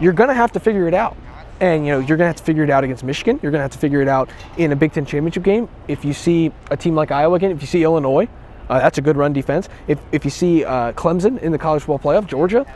you're 0.00 0.12
going 0.12 0.28
to 0.28 0.34
have 0.34 0.52
to 0.52 0.60
figure 0.60 0.86
it 0.86 0.94
out. 0.94 1.16
And 1.60 1.86
you 1.86 1.92
know 1.92 1.98
you're 1.98 2.16
going 2.16 2.20
to 2.20 2.26
have 2.26 2.36
to 2.36 2.42
figure 2.42 2.64
it 2.64 2.70
out 2.70 2.84
against 2.84 3.04
Michigan. 3.04 3.38
You're 3.42 3.52
going 3.52 3.60
to 3.60 3.62
have 3.64 3.72
to 3.72 3.78
figure 3.78 4.02
it 4.02 4.08
out 4.08 4.28
in 4.56 4.72
a 4.72 4.76
Big 4.76 4.92
Ten 4.92 5.06
championship 5.06 5.42
game. 5.42 5.68
If 5.88 6.04
you 6.04 6.12
see 6.12 6.52
a 6.70 6.76
team 6.76 6.94
like 6.94 7.10
Iowa 7.10 7.36
again, 7.36 7.52
if 7.52 7.60
you 7.60 7.66
see 7.66 7.84
Illinois, 7.84 8.28
uh, 8.68 8.78
that's 8.78 8.98
a 8.98 9.02
good 9.02 9.16
run 9.16 9.32
defense. 9.32 9.68
If, 9.86 9.98
if 10.10 10.24
you 10.24 10.30
see 10.30 10.64
uh, 10.64 10.92
Clemson 10.92 11.38
in 11.40 11.52
the 11.52 11.58
college 11.58 11.82
football 11.82 11.98
playoff, 11.98 12.26
Georgia, 12.26 12.66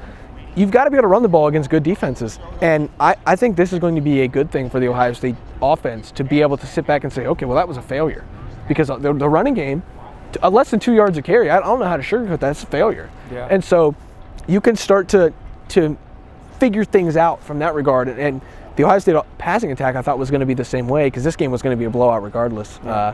you've 0.54 0.70
got 0.70 0.84
to 0.84 0.90
be 0.90 0.96
able 0.96 1.04
to 1.04 1.08
run 1.08 1.22
the 1.22 1.28
ball 1.28 1.48
against 1.48 1.70
good 1.70 1.82
defenses. 1.82 2.38
And 2.60 2.88
I, 3.00 3.16
I 3.26 3.36
think 3.36 3.56
this 3.56 3.72
is 3.72 3.78
going 3.78 3.94
to 3.94 4.00
be 4.00 4.20
a 4.20 4.28
good 4.28 4.50
thing 4.50 4.70
for 4.70 4.80
the 4.80 4.88
Ohio 4.88 5.12
State 5.12 5.36
offense 5.60 6.10
to 6.12 6.24
be 6.24 6.40
able 6.40 6.56
to 6.56 6.66
sit 6.66 6.86
back 6.86 7.04
and 7.04 7.12
say, 7.12 7.26
okay, 7.26 7.46
well 7.46 7.56
that 7.56 7.66
was 7.66 7.76
a 7.76 7.82
failure, 7.82 8.24
because 8.68 8.88
the, 8.88 8.98
the 8.98 9.28
running 9.28 9.54
game, 9.54 9.82
uh, 10.42 10.50
less 10.50 10.70
than 10.70 10.78
two 10.78 10.92
yards 10.92 11.18
of 11.18 11.24
carry, 11.24 11.50
I 11.50 11.58
don't 11.60 11.78
know 11.80 11.86
how 11.86 11.96
to 11.96 12.02
sugarcoat 12.02 12.28
that. 12.28 12.40
That's 12.40 12.62
a 12.62 12.66
failure. 12.66 13.10
Yeah. 13.32 13.48
And 13.50 13.64
so 13.64 13.94
you 14.46 14.60
can 14.60 14.76
start 14.76 15.08
to 15.08 15.32
to 15.70 15.96
figure 16.58 16.84
things 16.84 17.16
out 17.16 17.42
from 17.42 17.60
that 17.60 17.74
regard. 17.74 18.08
And, 18.08 18.18
and 18.18 18.40
The 18.78 18.84
Ohio 18.84 19.00
State 19.00 19.16
passing 19.38 19.72
attack 19.72 19.96
I 19.96 20.02
thought 20.02 20.20
was 20.20 20.30
going 20.30 20.38
to 20.38 20.46
be 20.46 20.54
the 20.54 20.64
same 20.64 20.86
way 20.86 21.08
because 21.08 21.24
this 21.24 21.34
game 21.34 21.50
was 21.50 21.62
going 21.62 21.76
to 21.76 21.76
be 21.76 21.84
a 21.86 21.90
blowout 21.90 22.22
regardless. 22.22 22.78
Uh, 22.78 23.12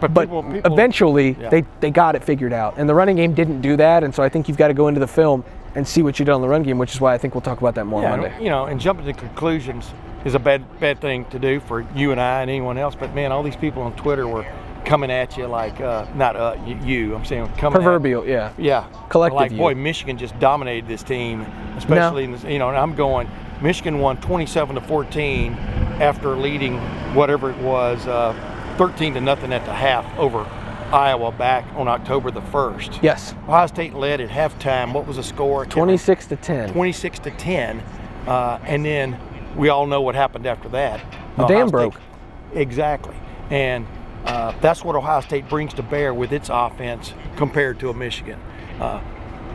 But, 0.00 0.14
but 0.14 0.22
people, 0.22 0.42
people, 0.42 0.72
eventually 0.72 1.36
Yeah. 1.38 1.50
they, 1.50 1.64
they 1.80 1.90
got 1.90 2.16
it 2.16 2.24
figured 2.24 2.54
out. 2.54 2.78
And 2.78 2.88
the 2.88 2.94
running 2.94 3.16
game 3.16 3.34
didn't 3.34 3.60
do 3.60 3.76
that. 3.76 4.02
And 4.04 4.14
so 4.14 4.22
I 4.22 4.30
think 4.30 4.48
you've 4.48 4.56
got 4.56 4.68
to 4.68 4.74
go 4.74 4.88
into 4.88 4.98
the 5.00 5.06
film 5.06 5.44
and 5.74 5.86
see 5.86 6.02
what 6.02 6.18
you 6.18 6.24
did 6.24 6.32
on 6.32 6.40
the 6.40 6.48
run 6.48 6.62
game, 6.62 6.78
which 6.78 6.94
is 6.94 7.00
why 7.00 7.12
I 7.12 7.18
think 7.18 7.34
we'll 7.34 7.42
talk 7.42 7.58
about 7.60 7.74
that 7.74 7.84
more 7.84 8.00
yeah, 8.00 8.16
Monday. 8.16 8.32
you 8.42 8.48
know, 8.48 8.64
and 8.64 8.80
jumping 8.80 9.04
to 9.04 9.12
conclusions 9.12 9.90
is 10.24 10.34
a 10.34 10.38
bad 10.38 10.62
bad 10.80 10.98
thing 10.98 11.26
to 11.26 11.38
do 11.38 11.60
for 11.60 11.86
you 11.94 12.10
and 12.12 12.18
I 12.20 12.40
and 12.40 12.50
anyone 12.50 12.78
else. 12.78 12.94
But 12.94 13.14
man, 13.14 13.32
all 13.32 13.42
these 13.42 13.56
people 13.56 13.82
on 13.82 13.92
Twitter 13.96 14.26
were 14.26 14.46
coming 14.86 15.10
at 15.10 15.36
you 15.36 15.46
like 15.46 15.78
uh, 15.82 16.06
not 16.14 16.36
uh, 16.36 16.56
you. 16.82 17.14
I'm 17.14 17.26
saying 17.26 17.46
coming 17.58 17.76
at- 17.82 17.84
Proverbial, 17.84 18.26
yeah. 18.26 18.52
Yeah, 18.56 18.84
Collective 19.10 19.36
Like, 19.36 19.50
you. 19.52 19.58
boy, 19.58 19.74
Michigan 19.74 20.16
just 20.16 20.38
dominated 20.38 20.88
this 20.88 21.02
team, 21.02 21.42
especially 21.76 22.24
in 22.24 22.32
this, 22.32 22.44
you 22.44 22.58
know. 22.58 22.70
And 22.70 22.78
I'm 22.78 22.94
going. 22.94 23.28
Michigan 23.62 23.98
won 23.98 24.16
27 24.20 24.74
to 24.76 24.80
14 24.80 25.52
after 26.00 26.36
leading 26.36 26.78
whatever 27.14 27.50
it 27.50 27.58
was, 27.58 28.06
uh, 28.06 28.34
13 28.78 29.14
to 29.14 29.20
nothing 29.20 29.52
at 29.52 29.64
the 29.66 29.74
half 29.74 30.06
over 30.18 30.46
Iowa 30.92 31.30
back 31.30 31.64
on 31.76 31.86
October 31.86 32.30
the 32.30 32.40
1st. 32.40 33.00
Yes. 33.02 33.34
Ohio 33.46 33.66
State 33.66 33.94
led 33.94 34.20
at 34.20 34.28
halftime. 34.30 34.92
What 34.92 35.06
was 35.06 35.16
the 35.16 35.22
score? 35.22 35.60
I 35.62 35.64
can't 35.64 35.76
remember. 35.76 35.92
26 35.92 36.26
to 36.28 36.36
10. 36.36 36.72
26 36.72 37.18
to 37.20 37.30
10, 37.30 37.82
uh, 38.26 38.58
and 38.64 38.84
then 38.84 39.16
we 39.56 39.68
all 39.68 39.86
know 39.86 40.00
what 40.00 40.14
happened 40.14 40.46
after 40.46 40.68
that. 40.70 41.00
The 41.36 41.44
Ohio 41.44 41.56
dam 41.58 41.68
State- 41.68 41.72
broke. 41.72 42.00
Exactly, 42.54 43.14
and 43.50 43.86
uh, 44.24 44.52
that's 44.60 44.82
what 44.82 44.96
Ohio 44.96 45.20
State 45.20 45.48
brings 45.48 45.72
to 45.74 45.82
bear 45.84 46.12
with 46.12 46.32
its 46.32 46.48
offense 46.52 47.12
compared 47.36 47.78
to 47.80 47.90
a 47.90 47.94
Michigan. 47.94 48.40
Uh, 48.80 49.00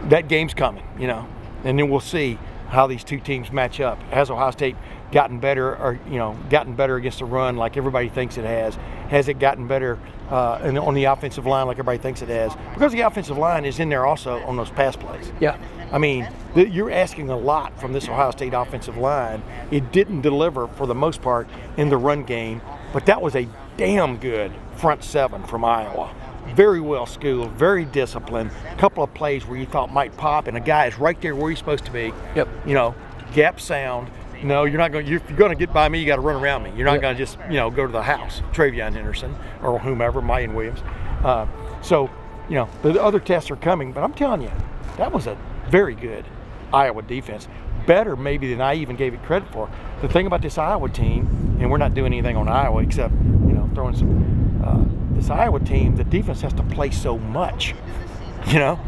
that 0.10 0.30
game's 0.30 0.54
coming, 0.54 0.84
you 0.98 1.08
know, 1.08 1.28
and 1.66 1.78
then 1.78 1.90
we'll 1.90 2.00
see 2.00 2.38
how 2.76 2.86
these 2.88 3.04
two 3.04 3.20
teams 3.20 3.52
match 3.52 3.80
up. 3.80 4.00
Has 4.12 4.30
Ohio 4.30 4.52
State 4.52 4.76
gotten 5.12 5.40
better, 5.40 5.76
or 5.78 6.00
you 6.08 6.18
know, 6.18 6.38
gotten 6.50 6.76
better 6.76 6.98
against 6.98 7.20
the 7.20 7.26
run 7.26 7.56
like 7.56 7.78
everybody 7.78 8.10
thinks 8.10 8.38
it 8.38 8.44
has? 8.44 8.76
Has 9.10 9.28
it 9.30 9.40
gotten 9.40 9.68
better 9.68 9.98
uh, 10.30 10.60
and 10.62 10.78
on 10.78 10.94
the 10.94 11.06
offensive 11.06 11.46
line 11.46 11.68
like 11.68 11.76
everybody 11.76 11.98
thinks 11.98 12.22
it 12.22 12.30
has? 12.30 12.54
Because 12.74 12.92
the 12.92 13.02
offensive 13.02 13.38
line 13.38 13.66
is 13.66 13.80
in 13.80 13.90
there 13.90 14.06
also 14.06 14.44
on 14.44 14.58
those 14.58 14.70
pass 14.70 14.96
plays. 14.96 15.32
Yeah. 15.40 15.58
I 15.92 15.98
mean, 15.98 16.28
th- 16.54 16.72
you're 16.72 16.92
asking 16.92 17.30
a 17.30 17.38
lot 17.38 17.80
from 17.80 17.94
this 17.94 18.10
Ohio 18.10 18.32
State 18.32 18.54
offensive 18.54 18.98
line. 18.98 19.42
It 19.72 19.92
didn't 19.92 20.22
deliver 20.22 20.68
for 20.68 20.86
the 20.86 20.96
most 20.96 21.22
part 21.22 21.48
in 21.78 21.90
the 21.90 21.98
run 21.98 22.24
game, 22.24 22.62
but 22.92 23.06
that 23.06 23.22
was 23.22 23.36
a 23.36 23.48
damn 23.78 24.18
good 24.18 24.52
front 24.76 25.04
seven 25.04 25.44
from 25.44 25.64
Iowa. 25.64 26.14
Very 26.54 26.80
well 26.80 27.06
schooled, 27.06 27.52
very 27.52 27.86
disciplined. 27.86 28.52
A 28.72 28.76
couple 28.76 29.04
of 29.04 29.14
plays 29.14 29.46
where 29.46 29.58
you 29.58 29.66
thought 29.66 29.92
might 29.92 30.16
pop, 30.16 30.48
and 30.48 30.56
a 30.56 30.60
guy 30.62 30.86
is 30.86 30.98
right 30.98 31.20
there 31.22 31.36
where 31.36 31.50
he's 31.50 31.60
supposed 31.60 31.86
to 31.86 31.92
be. 31.92 32.14
Yep. 32.36 32.48
You 32.66 32.74
know, 32.76 32.96
gap 33.34 33.60
sound. 33.60 34.10
No, 34.44 34.66
you're 34.66 34.78
not 34.78 34.92
going. 34.92 35.08
You're 35.08 35.20
going 35.22 35.50
to 35.50 35.56
get 35.56 35.74
by 35.74 35.90
me, 35.90 36.00
you 36.00 36.06
got 36.06 36.16
to 36.18 36.22
run 36.22 36.42
around 36.42 36.64
me. 36.64 36.72
You're 36.76 36.86
not 36.86 36.94
Yep. 36.94 37.02
going 37.02 37.16
to 37.16 37.20
just 37.26 37.38
you 37.50 37.56
know 37.56 37.70
go 37.72 37.86
to 37.86 37.92
the 37.92 38.04
house. 38.04 38.42
TreVeyon 38.54 38.94
Henderson 38.94 39.36
or 39.64 39.80
whomever, 39.80 40.22
Miyan 40.22 40.54
Williams. 40.54 40.80
Uh, 41.24 41.48
so 41.82 42.10
you 42.48 42.56
know 42.56 42.70
the 42.84 43.02
other 43.02 43.20
tests 43.20 43.50
are 43.50 43.56
coming, 43.56 43.92
but 43.92 44.04
I'm 44.04 44.14
telling 44.14 44.42
you, 44.42 44.52
that 44.98 45.12
was 45.12 45.26
a 45.28 45.38
very 45.70 45.96
good 45.96 46.26
Iowa 46.74 47.02
defense. 47.02 47.48
Better 47.88 48.16
maybe 48.16 48.52
than 48.52 48.62
I 48.62 48.76
even 48.76 48.96
gave 48.96 49.14
it 49.14 49.24
credit 49.24 49.52
for. 49.52 49.70
The 50.02 50.08
thing 50.10 50.26
about 50.28 50.42
this 50.42 50.58
Iowa 50.58 50.90
team, 50.90 51.58
and 51.60 51.70
we're 51.72 51.78
not 51.78 51.94
doing 51.94 52.14
anything 52.14 52.38
on 52.38 52.48
Iowa 52.48 52.82
except 52.84 53.14
you 53.14 53.54
know 53.54 53.70
throwing 53.74 53.96
some. 53.96 54.62
Uh, 54.64 54.86
this 55.16 55.30
Iowa 55.30 55.60
team, 55.60 55.96
the 55.96 56.04
defense 56.04 56.42
has 56.42 56.54
to 56.54 56.64
play 56.64 56.92
so 56.92 57.18
much. 57.18 57.74
You 58.48 58.60
know, 58.60 58.80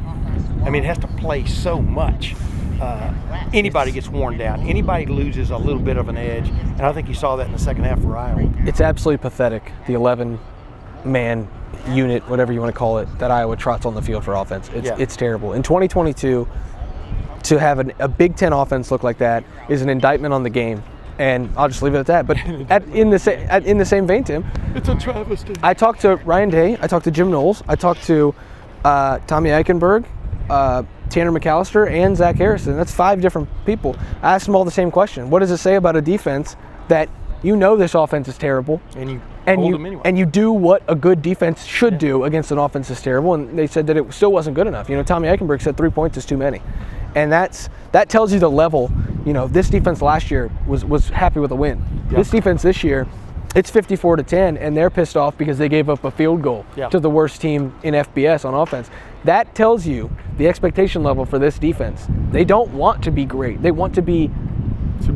I 0.63 0.69
mean, 0.69 0.83
it 0.83 0.87
has 0.87 0.99
to 0.99 1.07
play 1.07 1.45
so 1.45 1.81
much. 1.81 2.35
Uh, 2.79 3.11
anybody 3.53 3.91
gets 3.91 4.07
worn 4.07 4.37
down. 4.37 4.61
Anybody 4.67 5.07
loses 5.07 5.49
a 5.49 5.57
little 5.57 5.81
bit 5.81 5.97
of 5.97 6.09
an 6.09 6.17
edge, 6.17 6.47
and 6.49 6.81
I 6.81 6.93
think 6.93 7.07
you 7.07 7.15
saw 7.15 7.35
that 7.37 7.47
in 7.47 7.53
the 7.53 7.57
second 7.59 7.85
half 7.85 7.99
for 8.01 8.15
Iowa. 8.15 8.51
It's 8.67 8.81
absolutely 8.81 9.17
pathetic. 9.21 9.71
The 9.87 9.93
11 9.95 10.37
man 11.03 11.47
unit, 11.89 12.27
whatever 12.29 12.53
you 12.53 12.59
want 12.59 12.71
to 12.71 12.77
call 12.77 12.99
it, 12.99 13.07
that 13.17 13.31
Iowa 13.31 13.55
trots 13.55 13.85
on 13.87 13.95
the 13.95 14.01
field 14.01 14.23
for 14.23 14.35
offense. 14.35 14.69
It's, 14.75 14.85
Yeah. 14.87 14.95
it's 14.99 15.15
terrible. 15.15 15.53
In 15.53 15.63
2022, 15.63 16.47
to 17.43 17.59
have 17.59 17.79
an, 17.79 17.93
a 17.99 18.07
Big 18.07 18.35
Ten 18.35 18.53
offense 18.53 18.91
look 18.91 19.03
like 19.03 19.17
that 19.19 19.43
is 19.69 19.81
an 19.81 19.89
indictment 19.89 20.33
on 20.33 20.43
the 20.43 20.49
game. 20.49 20.83
And 21.19 21.49
I'll 21.57 21.67
just 21.67 21.81
leave 21.81 21.95
it 21.95 21.99
at 21.99 22.05
that. 22.07 22.27
But 22.27 22.37
at, 22.69 22.83
in, 22.89 23.09
the 23.09 23.19
sa- 23.19 23.31
at, 23.31 23.65
in 23.65 23.77
the 23.77 23.85
same 23.85 24.05
vein, 24.05 24.23
Tim, 24.23 24.45
It's 24.75 24.87
a 24.89 24.95
travesty. 24.95 25.55
I 25.63 25.73
talked 25.73 26.01
to 26.01 26.17
Ryan 26.17 26.49
Day, 26.49 26.77
I 26.81 26.87
talked 26.87 27.05
to 27.05 27.11
Jim 27.11 27.31
Knowles, 27.31 27.63
I 27.67 27.75
talked 27.75 28.03
to 28.03 28.35
uh, 28.85 29.19
Tommy 29.27 29.49
Eichenberg, 29.49 30.05
uh, 30.49 30.83
Tanner 31.09 31.31
McCalister, 31.31 31.89
and 31.89 32.15
Zach 32.15 32.35
Harrison. 32.35 32.75
That's 32.77 32.93
five 32.93 33.21
different 33.21 33.49
people. 33.65 33.95
I 34.21 34.35
asked 34.35 34.45
them 34.45 34.55
all 34.55 34.65
the 34.65 34.71
same 34.71 34.91
question. 34.91 35.29
What 35.29 35.39
does 35.39 35.51
it 35.51 35.57
say 35.57 35.75
about 35.75 35.95
a 35.95 36.01
defense 36.01 36.55
that 36.87 37.09
you 37.43 37.55
know 37.55 37.75
this 37.77 37.95
offense 37.95 38.27
is 38.27 38.37
terrible, 38.37 38.81
And 38.95 39.09
you 39.11 39.21
and 39.45 39.65
you 39.65 39.75
anyway. 39.75 40.01
and 40.05 40.17
you 40.17 40.25
do 40.25 40.51
what 40.51 40.83
a 40.87 40.95
good 40.95 41.21
defense 41.21 41.63
should 41.65 41.97
do 41.99 42.23
against 42.25 42.51
an 42.51 42.57
offense 42.57 42.87
that's 42.89 43.01
terrible, 43.01 43.33
and 43.35 43.57
they 43.57 43.67
said 43.67 43.87
that 43.87 43.95
it 43.97 44.11
still 44.11 44.31
wasn't 44.31 44.55
good 44.55 44.67
enough. 44.67 44.89
You 44.89 44.97
know, 44.97 45.03
Tommy 45.03 45.27
Eichenberg 45.27 45.61
said 45.61 45.77
three 45.77 45.89
points 45.91 46.17
is 46.17 46.25
too 46.25 46.35
many, 46.37 46.61
and 47.15 47.31
that's 47.31 47.69
that 47.91 48.09
tells 48.09 48.33
you 48.33 48.39
the 48.39 48.49
level. 48.49 48.91
You 49.27 49.33
know, 49.33 49.45
this 49.49 49.69
defense 49.69 50.01
last 50.01 50.31
year 50.31 50.49
was 50.65 50.85
was 50.85 51.09
happy 51.09 51.41
with 51.41 51.51
a 51.51 51.55
win. 51.55 51.83
This 52.09 52.29
defense 52.29 52.61
this 52.61 52.81
year, 52.81 53.05
it's 53.57 53.69
54 53.69 54.15
to 54.15 54.23
10, 54.23 54.55
and 54.55 54.75
they're 54.75 54.89
pissed 54.89 55.17
off 55.17 55.37
because 55.37 55.57
they 55.57 55.67
gave 55.67 55.89
up 55.89 56.05
a 56.05 56.11
field 56.11 56.41
goal 56.41 56.65
Yeah. 56.77 56.87
to 56.87 56.99
the 57.01 57.09
worst 57.09 57.41
team 57.41 57.73
in 57.83 57.93
FBS 57.93 58.45
on 58.45 58.53
offense. 58.53 58.89
That 59.25 59.53
tells 59.53 59.85
you 59.85 60.09
the 60.37 60.47
expectation 60.47 61.03
level 61.03 61.25
for 61.25 61.39
this 61.39 61.59
defense. 61.59 62.07
They 62.31 62.45
don't 62.45 62.71
want 62.71 63.03
to 63.03 63.11
be 63.11 63.25
great. 63.25 63.61
They 63.61 63.71
want 63.71 63.95
to 63.95 64.01
be 64.01 64.31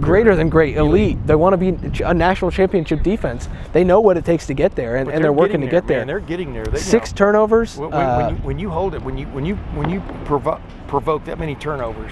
greater 0.01 0.35
than 0.35 0.49
great, 0.49 0.75
elite. 0.75 1.25
They 1.25 1.35
want 1.35 1.53
to 1.53 1.57
be 1.57 2.03
a 2.03 2.13
national 2.13 2.51
championship 2.51 3.03
defense. 3.03 3.47
They 3.71 3.85
know 3.85 4.01
what 4.01 4.17
it 4.17 4.25
takes 4.25 4.45
to 4.47 4.53
get 4.53 4.75
there, 4.75 4.97
and, 4.97 5.09
and 5.09 5.23
they're, 5.23 5.31
working 5.31 5.61
to 5.61 5.67
get 5.67 5.87
there. 5.87 5.99
Man, 5.99 6.07
they're 6.07 6.19
getting 6.19 6.51
there. 6.51 6.65
They, 6.65 6.79
Six 6.79 7.13
know, 7.13 7.15
turnovers. 7.17 7.77
When, 7.77 7.91
when, 7.91 8.01
uh, 8.01 8.25
when, 8.25 8.35
you, 8.35 8.41
when 8.43 8.59
you 8.59 8.69
hold 8.71 8.93
it, 8.93 9.01
when 9.01 9.17
you 9.17 9.27
when 9.27 9.45
you 9.45 9.55
when 9.73 9.89
you 9.89 10.01
provo- 10.25 10.61
provoke 10.89 11.23
that 11.25 11.39
many 11.39 11.55
turnovers, 11.55 12.11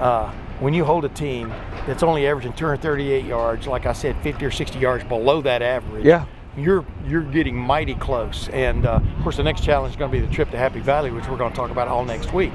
uh, 0.00 0.32
when 0.60 0.72
you 0.74 0.84
hold 0.84 1.04
a 1.04 1.08
team 1.10 1.48
that's 1.86 2.02
only 2.02 2.26
averaging 2.26 2.52
238 2.54 3.24
yards, 3.24 3.66
like 3.66 3.86
I 3.86 3.92
said, 3.92 4.16
50 4.22 4.44
or 4.44 4.50
60 4.50 4.78
yards 4.78 5.04
below 5.04 5.40
that 5.42 5.62
average, 5.62 6.04
Yeah. 6.04 6.24
you're 6.56 6.84
you're 7.06 7.22
getting 7.22 7.56
mighty 7.56 7.94
close. 7.94 8.48
And 8.48 8.86
uh, 8.86 9.00
of 9.16 9.22
course, 9.22 9.36
the 9.36 9.42
next 9.42 9.62
challenge 9.62 9.92
is 9.92 9.96
going 9.98 10.10
to 10.10 10.18
be 10.18 10.24
the 10.24 10.32
trip 10.32 10.50
to 10.50 10.56
Happy 10.56 10.80
Valley, 10.80 11.10
which 11.10 11.28
we're 11.28 11.36
going 11.36 11.50
to 11.52 11.56
talk 11.56 11.70
about 11.70 11.88
all 11.88 12.04
next 12.04 12.32
week. 12.32 12.52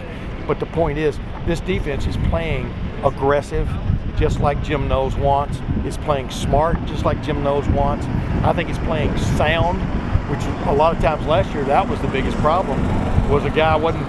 But 0.47 0.59
the 0.59 0.65
point 0.67 0.97
is, 0.97 1.19
this 1.45 1.59
defense 1.59 2.07
is 2.07 2.17
playing 2.29 2.73
aggressive, 3.03 3.69
just 4.17 4.39
like 4.39 4.61
Jim 4.63 4.87
Knowles 4.87 5.15
wants. 5.15 5.59
It's 5.85 5.97
playing 5.97 6.31
smart, 6.31 6.83
just 6.85 7.05
like 7.05 7.21
Jim 7.23 7.43
Knowles 7.43 7.67
wants. 7.69 8.05
I 8.43 8.51
think 8.53 8.69
it's 8.69 8.79
playing 8.79 9.15
sound, 9.17 9.79
which 10.29 10.43
a 10.67 10.73
lot 10.73 10.95
of 10.95 11.01
times 11.01 11.25
last 11.27 11.53
year 11.53 11.63
that 11.65 11.87
was 11.87 12.01
the 12.01 12.07
biggest 12.07 12.35
problem. 12.37 12.79
Was 13.29 13.45
a 13.45 13.49
guy 13.51 13.75
wasn't 13.75 14.07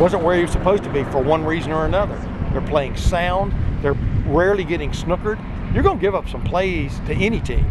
wasn't 0.00 0.22
where 0.22 0.34
he 0.36 0.42
was 0.42 0.50
supposed 0.50 0.82
to 0.84 0.90
be 0.90 1.04
for 1.04 1.22
one 1.22 1.44
reason 1.44 1.72
or 1.72 1.84
another. 1.84 2.16
They're 2.56 2.66
playing 2.66 2.96
sound. 2.96 3.52
They're 3.82 3.92
rarely 4.28 4.64
getting 4.64 4.90
snookered. 4.90 5.38
You're 5.74 5.82
going 5.82 5.98
to 5.98 6.00
give 6.00 6.14
up 6.14 6.26
some 6.26 6.42
plays 6.42 6.98
to 7.00 7.12
any 7.12 7.38
team, 7.38 7.66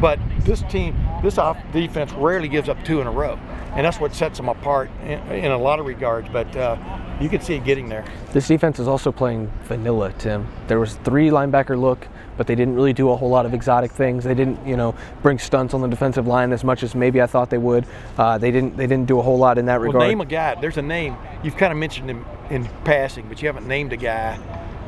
but 0.00 0.18
this 0.40 0.62
team, 0.62 0.96
this 1.22 1.38
off 1.38 1.56
defense 1.72 2.10
rarely 2.14 2.48
gives 2.48 2.68
up 2.68 2.82
two 2.84 3.00
in 3.00 3.06
a 3.06 3.12
row, 3.12 3.38
and 3.76 3.86
that's 3.86 4.00
what 4.00 4.12
sets 4.12 4.36
them 4.38 4.48
apart 4.48 4.90
in, 5.04 5.20
in 5.30 5.52
a 5.52 5.56
lot 5.56 5.78
of 5.78 5.86
regards. 5.86 6.28
But 6.32 6.56
uh, 6.56 6.76
you 7.20 7.28
can 7.28 7.42
see 7.42 7.54
it 7.54 7.64
getting 7.64 7.88
there. 7.88 8.04
This 8.32 8.48
defense 8.48 8.80
is 8.80 8.88
also 8.88 9.12
playing 9.12 9.52
vanilla, 9.66 10.12
Tim. 10.18 10.48
There 10.66 10.80
was 10.80 10.96
three 11.04 11.28
linebacker 11.28 11.80
look, 11.80 12.08
but 12.36 12.48
they 12.48 12.56
didn't 12.56 12.74
really 12.74 12.92
do 12.92 13.10
a 13.10 13.16
whole 13.16 13.30
lot 13.30 13.46
of 13.46 13.54
exotic 13.54 13.92
things. 13.92 14.24
They 14.24 14.34
didn't, 14.34 14.66
you 14.66 14.76
know, 14.76 14.96
bring 15.22 15.38
stunts 15.38 15.74
on 15.74 15.80
the 15.80 15.86
defensive 15.86 16.26
line 16.26 16.52
as 16.52 16.64
much 16.64 16.82
as 16.82 16.96
maybe 16.96 17.22
I 17.22 17.26
thought 17.26 17.50
they 17.50 17.58
would. 17.58 17.86
Uh, 18.18 18.36
they 18.36 18.50
didn't. 18.50 18.76
They 18.76 18.88
didn't 18.88 19.06
do 19.06 19.20
a 19.20 19.22
whole 19.22 19.38
lot 19.38 19.58
in 19.58 19.66
that 19.66 19.78
Well, 19.78 19.90
regard. 19.92 20.08
name 20.08 20.20
a 20.20 20.26
guy. 20.26 20.56
There's 20.60 20.78
a 20.78 20.82
name 20.82 21.16
you've 21.44 21.56
kind 21.56 21.72
of 21.72 21.78
mentioned 21.78 22.10
him 22.10 22.24
in 22.50 22.64
passing, 22.84 23.26
but 23.28 23.40
you 23.42 23.48
haven't 23.48 23.66
named 23.66 23.92
a 23.92 23.96
guy 23.96 24.34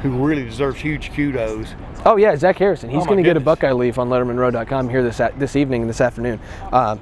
who 0.02 0.10
really 0.24 0.44
deserves 0.44 0.78
huge 0.80 1.12
kudos. 1.14 1.74
Oh 2.04 2.16
yeah, 2.16 2.36
Zach 2.36 2.58
Harrison. 2.58 2.90
He's 2.90 3.02
Oh, 3.02 3.06
going 3.06 3.16
to 3.18 3.22
get 3.22 3.36
a. 3.36 3.40
Buckeye 3.40 3.72
leaf 3.72 3.98
on 3.98 4.08
LettermanRow.com 4.08 4.88
here 4.88 5.02
this 5.02 5.20
this 5.38 5.56
evening 5.56 5.82
and 5.82 5.88
this 5.90 6.00
afternoon. 6.00 6.38
Uh, 6.72 6.96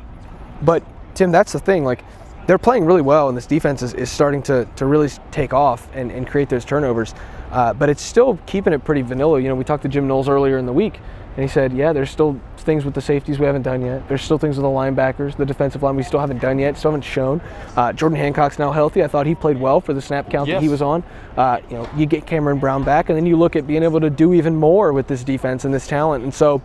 but 0.63 0.83
Tim, 1.15 1.31
that's 1.33 1.53
the 1.53 1.59
thing. 1.59 1.85
Like 1.85 2.05
they're 2.47 2.59
playing 2.59 2.85
really 2.85 3.03
well, 3.03 3.29
and 3.29 3.37
this 3.37 3.47
defense 3.47 3.83
is, 3.83 3.95
is 3.95 4.11
starting 4.11 4.43
to, 4.45 4.67
to 4.77 4.87
really 4.87 5.09
take 5.31 5.53
off 5.53 5.89
and, 5.95 6.11
and 6.13 6.27
create 6.27 6.49
those 6.49 6.65
turnovers. 6.65 7.15
Uh, 7.51 7.73
but 7.73 7.89
it's 7.89 8.03
still 8.03 8.39
keeping 8.47 8.73
it 8.73 8.85
pretty 8.85 9.03
vanilla. 9.03 9.41
You 9.41 9.49
know, 9.49 9.55
we 9.55 9.65
talked 9.65 9.83
to 9.85 9.89
Jim 9.89 10.07
Knowles 10.07 10.29
earlier 10.29 10.59
in 10.59 10.67
the 10.67 10.73
week, 10.73 11.01
and 11.37 11.43
he 11.43 11.49
said, 11.49 11.73
yeah, 11.73 11.93
there's 11.93 12.11
still 12.11 12.41
things 12.59 12.85
with 12.85 12.95
the 12.95 13.01
safeties 13.01 13.39
we 13.39 13.47
haven't 13.47 13.63
done 13.63 13.85
yet. 13.85 14.09
There's 14.09 14.23
still 14.23 14.39
things 14.39 14.57
with 14.57 14.63
the 14.63 14.69
linebackers, 14.69 15.37
the 15.37 15.45
defensive 15.45 15.83
line 15.83 15.97
we 15.97 16.05
still 16.05 16.21
haven't 16.21 16.39
done 16.39 16.59
yet, 16.59 16.77
still 16.79 16.93
haven't 16.93 17.03
shown. 17.03 17.41
Uh, 17.77 17.93
Jordan 17.93 18.17
Hancock's 18.17 18.59
now 18.59 18.71
healthy. 18.71 19.03
I 19.03 19.09
thought 19.09 19.27
he 19.27 19.35
played 19.35 19.59
well 19.59 19.81
for 19.81 19.93
the 19.93 20.01
snap 20.01 20.31
count 20.31 20.49
that 20.49 20.63
he 20.63 20.69
was 20.69 20.81
on. 20.81 21.03
Uh, 21.37 21.59
you 21.69 21.77
know, 21.77 21.91
you 21.97 22.07
get 22.07 22.27
Cameron 22.27 22.59
Brown 22.59 22.85
back, 22.85 23.09
and 23.09 23.19
then 23.19 23.27
you 23.27 23.37
look 23.37 23.57
at 23.57 23.67
being 23.67 23.83
able 23.83 24.01
to 24.01 24.11
do 24.11 24.33
even 24.33 24.55
more 24.55 24.93
with 24.93 25.09
this 25.09 25.25
defense 25.25 25.65
and 25.65 25.75
this 25.75 25.89
talent. 25.89 26.23
And 26.23 26.33
so, 26.33 26.63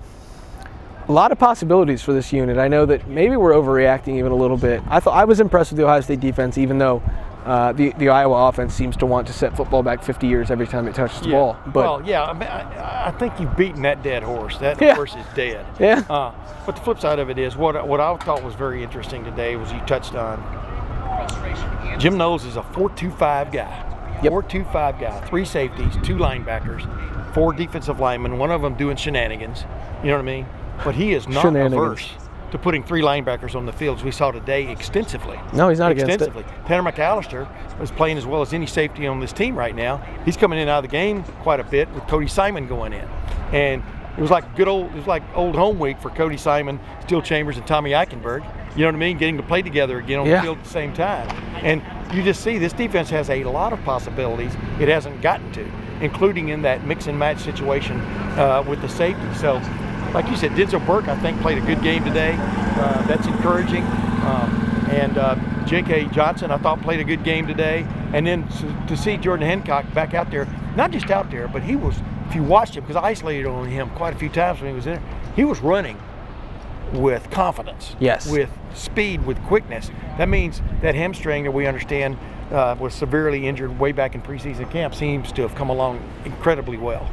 a 1.08 1.12
lot 1.12 1.32
of 1.32 1.40
possibilities 1.40 2.04
for 2.04 2.14
this 2.14 2.32
unit. 2.32 2.60
I 2.60 2.68
know 2.68 2.86
that 2.86 3.08
maybe 3.08 3.36
we're 3.36 3.54
overreacting 3.54 4.20
even 4.20 4.32
a 4.32 4.36
little 4.36 4.58
bit. 4.58 4.84
I 4.88 5.00
thought 5.00 5.16
I 5.16 5.26
was 5.26 5.40
impressed 5.40 5.72
with 5.72 5.78
the 5.78 5.86
Ohio 5.86 6.02
State 6.02 6.20
defense, 6.20 6.60
even 6.60 6.78
though 6.78 7.02
Uh, 7.50 7.72
the 7.72 7.89
the 7.98 8.10
Iowa 8.10 8.48
offense 8.48 8.75
seems 8.75 8.96
to 8.98 9.08
want 9.08 9.25
to 9.25 9.34
set 9.34 9.58
football 9.58 9.82
back 9.82 10.03
50 10.03 10.27
years 10.27 10.51
every 10.51 10.68
time 10.68 10.88
it 10.88 10.94
touches 10.94 11.20
the 11.22 11.29
Yeah. 11.29 11.36
ball. 11.36 11.58
But 11.65 11.74
well, 11.74 12.01
yeah, 12.06 12.24
I, 12.24 12.34
mean, 12.34 12.44
I, 12.44 13.08
I 13.08 13.12
think 13.12 13.39
you've 13.39 13.58
beaten 13.58 13.82
that 13.82 14.03
dead 14.03 14.22
horse. 14.22 14.60
That 14.60 14.79
Yeah. 14.79 14.94
horse 14.94 15.15
is 15.15 15.25
dead. 15.34 15.65
Yeah. 15.79 16.03
Uh, 16.08 16.32
but 16.68 16.75
the 16.75 16.82
flip 16.84 17.00
side 17.00 17.18
of 17.18 17.32
it 17.32 17.39
is 17.39 17.58
what 17.58 17.88
what 17.88 18.00
I 18.00 18.15
thought 18.18 18.44
was 18.44 18.53
very 18.53 18.84
interesting 18.84 19.24
today 19.24 19.56
was 19.56 19.72
you 19.74 19.79
touched 19.88 20.13
on. 20.13 20.38
Jim 21.98 22.18
Knowles 22.18 22.46
is 22.46 22.56
a 22.56 22.62
four-two-five 22.62 23.51
guy. 23.51 24.20
Yep. 24.22 24.29
Four-two-five 24.32 25.00
guy. 25.00 25.20
Three 25.22 25.44
safeties, 25.44 25.96
two 26.03 26.18
linebackers, 26.18 26.86
four 27.34 27.51
defensive 27.51 28.00
linemen. 28.00 28.38
One 28.38 28.51
of 28.51 28.62
them 28.62 28.75
doing 28.75 28.96
shenanigans. 28.96 29.63
You 30.03 30.10
know 30.10 30.18
what 30.18 30.22
I 30.22 30.25
mean? 30.25 30.46
But 30.86 30.94
he 30.94 31.13
is 31.13 31.27
not 31.27 31.46
averse 31.56 32.12
to 32.51 32.58
putting 32.58 32.84
three 32.84 33.01
linebackers 33.01 33.56
on 33.56 33.65
the 33.65 33.72
field, 33.74 33.98
as 34.00 34.03
we 34.03 34.12
saw 34.12 34.32
today 34.32 34.70
extensively. 34.72 35.39
No, 35.53 35.70
he's 35.70 35.79
not 35.79 35.91
against 35.91 36.10
it. 36.10 36.13
extensively. 36.15 36.44
Tanner 36.65 36.89
McCalister 36.89 37.48
is 37.82 37.91
playing 37.91 38.18
as 38.18 38.25
well 38.25 38.41
as 38.41 38.53
any 38.53 38.65
safety 38.65 39.08
on 39.08 39.20
this 39.20 39.32
team 39.34 39.56
right 39.56 39.75
now. 39.75 39.98
He's 40.25 40.38
coming 40.38 40.60
in 40.60 40.68
out 40.68 40.79
of 40.84 40.84
the 40.84 40.91
game 40.91 41.24
quite 41.41 41.60
a 41.60 41.63
bit 41.63 41.89
with 41.91 42.06
Cody 42.08 42.27
Simon 42.27 42.68
going 42.68 42.94
in, 42.94 43.08
and 43.53 43.84
it 44.18 44.22
was 44.22 44.32
like 44.32 44.56
good 44.56 44.68
old 44.68 44.88
it 44.88 44.96
was 44.96 45.08
like 45.08 45.24
old 45.36 45.56
home 45.56 45.79
week 45.79 46.00
for 46.01 46.10
Cody 46.10 46.38
Simon, 46.38 46.79
Steele 47.03 47.22
Chambers, 47.22 47.58
and 47.58 47.65
Tommy 47.68 47.91
Eichenberg. 47.91 48.44
You 48.75 48.82
know 48.82 48.88
what 48.89 48.96
I 48.96 49.00
mean? 49.00 49.18
Getting 49.18 49.38
to 49.38 49.44
play 49.44 49.62
together 49.62 49.98
again 50.00 50.20
on 50.20 50.25
Yeah. 50.27 50.38
the 50.38 50.41
field 50.44 50.58
at 50.60 50.63
the 50.63 50.70
same 50.70 50.94
time, 50.94 51.27
and 51.63 51.82
you 52.15 52.24
just 52.24 52.41
see 52.44 52.58
this 52.58 52.74
defense 52.74 53.10
has 53.10 53.29
a 53.29 53.44
lot 53.44 53.74
of 53.74 53.84
possibilities 53.84 54.53
it 54.79 54.88
hasn't 54.88 55.22
gotten 55.22 55.51
to, 55.53 55.65
including 56.01 56.50
in 56.50 56.62
that 56.63 56.86
mix 56.86 57.08
and 57.08 57.18
match 57.18 57.39
situation 57.39 58.00
uh, 58.38 58.63
with 58.68 58.82
the 58.82 58.89
safety. 58.89 59.22
So. 59.36 59.62
Like 60.13 60.28
you 60.28 60.36
said, 60.36 60.51
Denzel 60.51 60.86
Burke, 60.86 61.08
I 61.08 61.18
think, 61.20 61.39
played 61.42 61.58
a 61.58 61.62
good 61.62 61.82
game 61.82 62.04
today. 62.04 62.36
Uh, 62.39 63.06
that's 63.08 63.28
encouraging. 63.28 63.84
Um, 63.84 64.70
and 64.89 65.18
uh, 65.18 65.36
J.K. 65.66 66.06
Johnson, 66.06 66.50
I 66.51 66.58
thought, 66.58 66.82
played 66.82 67.00
a 67.00 67.04
good 67.04 67.24
game 67.24 67.46
today. 67.46 67.86
And 68.13 68.25
then 68.25 68.48
to, 68.48 68.86
to 68.88 68.98
see 68.98 69.18
Jordan 69.18 69.46
Hancock 69.46 69.92
back 69.94 70.13
out 70.13 70.32
there, 70.32 70.48
not 70.75 70.92
just 70.92 71.12
out 71.12 71.30
there, 71.30 71.48
but 71.48 71.62
he 71.62 71.75
was, 71.75 71.96
if 72.28 72.36
you 72.36 72.44
watched 72.44 72.75
him, 72.75 72.84
because 72.84 72.96
I 72.96 73.10
isolated 73.10 73.46
on 73.46 73.68
him 73.68 73.89
quite 73.92 74.16
a 74.16 74.18
few 74.18 74.30
times 74.30 74.62
when 74.62 74.72
he 74.72 74.75
was 74.75 74.88
in 74.88 74.94
there, 74.94 75.04
he 75.36 75.46
was 75.46 75.60
running 75.60 75.98
with 76.94 77.30
confidence. 77.30 77.96
Yes. 78.00 78.30
With 78.30 78.50
speed, 78.74 79.25
with 79.25 79.42
quickness. 79.44 79.92
That 80.18 80.28
means 80.28 80.62
that 80.82 80.96
hamstring 80.96 81.44
that 81.44 81.51
we 81.51 81.68
understand 81.68 82.18
uh, 82.51 82.75
was 82.80 82.96
severely 82.96 83.48
injured 83.48 83.78
way 83.80 83.92
back 83.92 84.16
in 84.16 84.22
preseason 84.22 84.70
camp 84.72 84.96
seems 84.96 85.32
to 85.34 85.44
have 85.44 85.54
come 85.54 85.70
along 85.70 86.01
incredibly 86.25 86.78
well. 86.78 87.08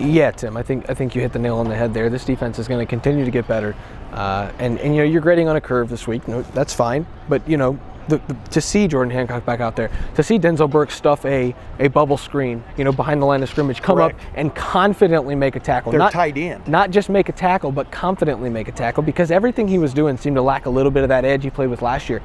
Yeah, 0.00 0.30
Tim, 0.30 0.56
I 0.56 0.62
think 0.62 0.88
I 0.88 0.94
think 0.94 1.14
you 1.14 1.20
hit 1.20 1.32
the 1.32 1.38
nail 1.38 1.58
on 1.58 1.68
the 1.68 1.76
head 1.76 1.92
there. 1.92 2.08
This 2.08 2.24
defense 2.24 2.58
is 2.58 2.66
going 2.66 2.80
to 2.80 2.88
continue 2.88 3.24
to 3.24 3.30
get 3.30 3.46
better, 3.46 3.76
uh, 4.12 4.50
and 4.58 4.78
and 4.80 4.94
you 4.94 5.02
know 5.02 5.06
you're 5.06 5.20
grading 5.20 5.48
on 5.48 5.56
a 5.56 5.60
curve 5.60 5.90
this 5.90 6.06
week. 6.06 6.26
No, 6.26 6.42
that's 6.42 6.74
fine, 6.74 7.06
but 7.28 7.46
you 7.48 7.56
know. 7.56 7.78
The, 8.08 8.16
the, 8.26 8.34
to 8.50 8.60
see 8.60 8.88
Jordan 8.88 9.12
Hancock 9.12 9.44
back 9.44 9.60
out 9.60 9.76
there, 9.76 9.88
to 10.16 10.22
see 10.24 10.36
Denzel 10.36 10.68
Burke 10.68 10.90
stuff 10.90 11.24
a, 11.24 11.54
a 11.78 11.86
bubble 11.88 12.16
screen, 12.16 12.64
you 12.76 12.82
know, 12.82 12.90
behind 12.90 13.22
the 13.22 13.26
line 13.26 13.40
of 13.40 13.48
scrimmage, 13.48 13.80
come 13.80 13.98
Correct. 13.98 14.18
up 14.18 14.26
and 14.34 14.52
confidently 14.52 15.36
make 15.36 15.54
a 15.54 15.60
tackle. 15.60 15.92
They're 15.92 16.00
not, 16.00 16.10
tight 16.10 16.36
end. 16.36 16.66
Not 16.66 16.90
just 16.90 17.08
make 17.08 17.28
a 17.28 17.32
tackle, 17.32 17.70
but 17.70 17.92
confidently 17.92 18.50
make 18.50 18.66
a 18.66 18.72
tackle 18.72 19.04
because 19.04 19.30
everything 19.30 19.68
he 19.68 19.78
was 19.78 19.94
doing 19.94 20.16
seemed 20.16 20.34
to 20.36 20.42
lack 20.42 20.66
a 20.66 20.70
little 20.70 20.90
bit 20.90 21.04
of 21.04 21.08
that 21.10 21.24
edge 21.24 21.44
he 21.44 21.50
played 21.50 21.70
with 21.70 21.82
last 21.82 22.08
year. 22.08 22.20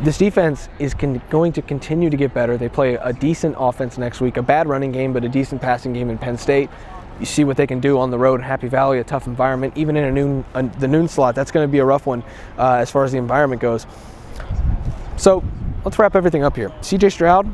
This 0.00 0.16
defense 0.16 0.70
is 0.78 0.94
con- 0.94 1.20
going 1.28 1.52
to 1.52 1.60
continue 1.60 2.08
to 2.08 2.16
get 2.16 2.32
better. 2.32 2.56
They 2.56 2.70
play 2.70 2.94
a 2.94 3.12
decent 3.12 3.56
offense 3.58 3.98
next 3.98 4.22
week, 4.22 4.38
a 4.38 4.42
bad 4.42 4.68
running 4.68 4.92
game, 4.92 5.12
but 5.12 5.22
a 5.22 5.28
decent 5.28 5.60
passing 5.60 5.92
game 5.92 6.08
in 6.08 6.16
Penn 6.16 6.38
State. 6.38 6.70
You 7.20 7.26
see 7.26 7.44
what 7.44 7.58
they 7.58 7.66
can 7.66 7.80
do 7.80 7.98
on 7.98 8.10
the 8.10 8.18
road 8.18 8.40
in 8.40 8.46
Happy 8.46 8.66
Valley, 8.66 8.98
a 8.98 9.04
tough 9.04 9.26
environment. 9.26 9.74
Even 9.76 9.94
in 9.94 10.04
a 10.04 10.10
noon, 10.10 10.44
a, 10.54 10.62
the 10.62 10.88
noon 10.88 11.06
slot, 11.06 11.34
that's 11.34 11.50
going 11.50 11.68
to 11.68 11.70
be 11.70 11.78
a 11.78 11.84
rough 11.84 12.06
one 12.06 12.24
uh, 12.58 12.76
as 12.76 12.90
far 12.90 13.04
as 13.04 13.12
the 13.12 13.18
environment 13.18 13.60
goes. 13.60 13.86
So 15.16 15.44
let's 15.84 15.98
wrap 15.98 16.16
everything 16.16 16.44
up 16.44 16.56
here. 16.56 16.70
CJ 16.80 17.12
Stroud, 17.12 17.46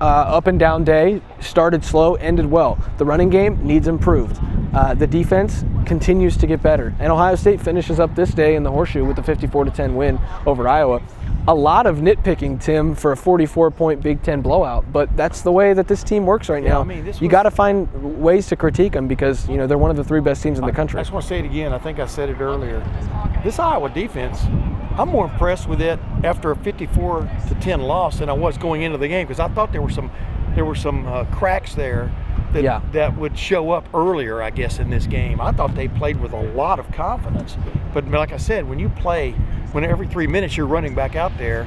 uh, 0.00 0.04
up 0.04 0.48
and 0.48 0.58
down 0.58 0.82
day, 0.82 1.22
started 1.40 1.84
slow, 1.84 2.16
ended 2.16 2.46
well. 2.46 2.76
The 2.98 3.04
running 3.04 3.30
game 3.30 3.64
needs 3.64 3.86
improved. 3.86 4.40
Uh, 4.74 4.94
the 4.94 5.06
defense 5.06 5.64
continues 5.86 6.36
to 6.36 6.48
get 6.48 6.60
better. 6.60 6.92
And 6.98 7.12
Ohio 7.12 7.36
State 7.36 7.60
finishes 7.60 8.00
up 8.00 8.14
this 8.16 8.30
day 8.30 8.56
in 8.56 8.64
the 8.64 8.70
horseshoe 8.70 9.04
with 9.04 9.18
a 9.18 9.22
54 9.22 9.66
10 9.66 9.94
win 9.94 10.18
over 10.44 10.66
Iowa. 10.66 11.00
A 11.48 11.54
lot 11.54 11.86
of 11.86 11.98
nitpicking, 11.98 12.60
Tim, 12.60 12.96
for 12.96 13.12
a 13.12 13.16
44 13.16 13.70
point 13.70 14.02
Big 14.02 14.20
Ten 14.22 14.40
blowout, 14.42 14.92
but 14.92 15.16
that's 15.16 15.42
the 15.42 15.52
way 15.52 15.74
that 15.74 15.86
this 15.86 16.02
team 16.02 16.26
works 16.26 16.48
right 16.48 16.62
Yeah, 16.62 16.70
now. 16.70 16.80
I 16.80 16.84
mean, 16.84 17.04
this 17.04 17.20
you 17.20 17.28
got 17.28 17.44
to 17.44 17.52
find 17.52 18.20
ways 18.20 18.48
to 18.48 18.56
critique 18.56 18.94
them 18.94 19.06
because 19.06 19.48
you 19.48 19.56
know 19.56 19.68
they're 19.68 19.78
one 19.78 19.92
of 19.92 19.96
the 19.96 20.02
three 20.02 20.20
best 20.20 20.42
teams 20.42 20.58
in 20.58 20.66
the 20.66 20.72
country. 20.72 20.98
I 20.98 21.02
just 21.02 21.12
want 21.12 21.22
to 21.22 21.28
say 21.28 21.38
it 21.38 21.44
again. 21.44 21.72
I 21.72 21.78
think 21.78 22.00
I 22.00 22.06
said 22.06 22.30
it 22.30 22.40
earlier. 22.40 22.80
This 23.44 23.60
Iowa 23.60 23.88
defense, 23.90 24.42
I'm 24.98 25.08
more 25.08 25.26
impressed 25.26 25.68
with 25.68 25.80
it 25.80 26.00
after 26.24 26.50
a 26.50 26.56
54 26.56 27.30
to 27.48 27.54
10 27.54 27.80
loss 27.80 28.18
than 28.18 28.28
I 28.28 28.32
was 28.32 28.58
going 28.58 28.82
into 28.82 28.98
the 28.98 29.06
game 29.06 29.28
because 29.28 29.38
I 29.38 29.46
thought 29.46 29.70
there 29.70 29.82
were 29.82 29.90
some 29.90 30.10
there 30.56 30.64
were 30.64 30.74
some 30.74 31.06
uh, 31.06 31.26
cracks 31.26 31.76
there 31.76 32.10
that 32.52 32.62
Yeah. 32.62 32.80
that 32.92 33.16
would 33.16 33.38
show 33.38 33.70
up 33.70 33.88
earlier, 33.94 34.42
I 34.42 34.50
guess, 34.50 34.78
in 34.78 34.90
this 34.90 35.06
game. 35.06 35.40
I 35.40 35.52
thought 35.52 35.74
they 35.74 35.88
played 35.88 36.20
with 36.20 36.32
a 36.32 36.40
lot 36.52 36.78
of 36.78 36.90
confidence, 36.92 37.56
but 37.92 38.08
like 38.08 38.32
I 38.32 38.36
said, 38.36 38.68
when 38.68 38.78
you 38.78 38.88
play, 38.88 39.32
when 39.72 39.84
every 39.84 40.06
three 40.06 40.26
minutes 40.26 40.56
you're 40.56 40.66
running 40.66 40.94
back 40.94 41.16
out 41.16 41.36
there. 41.38 41.66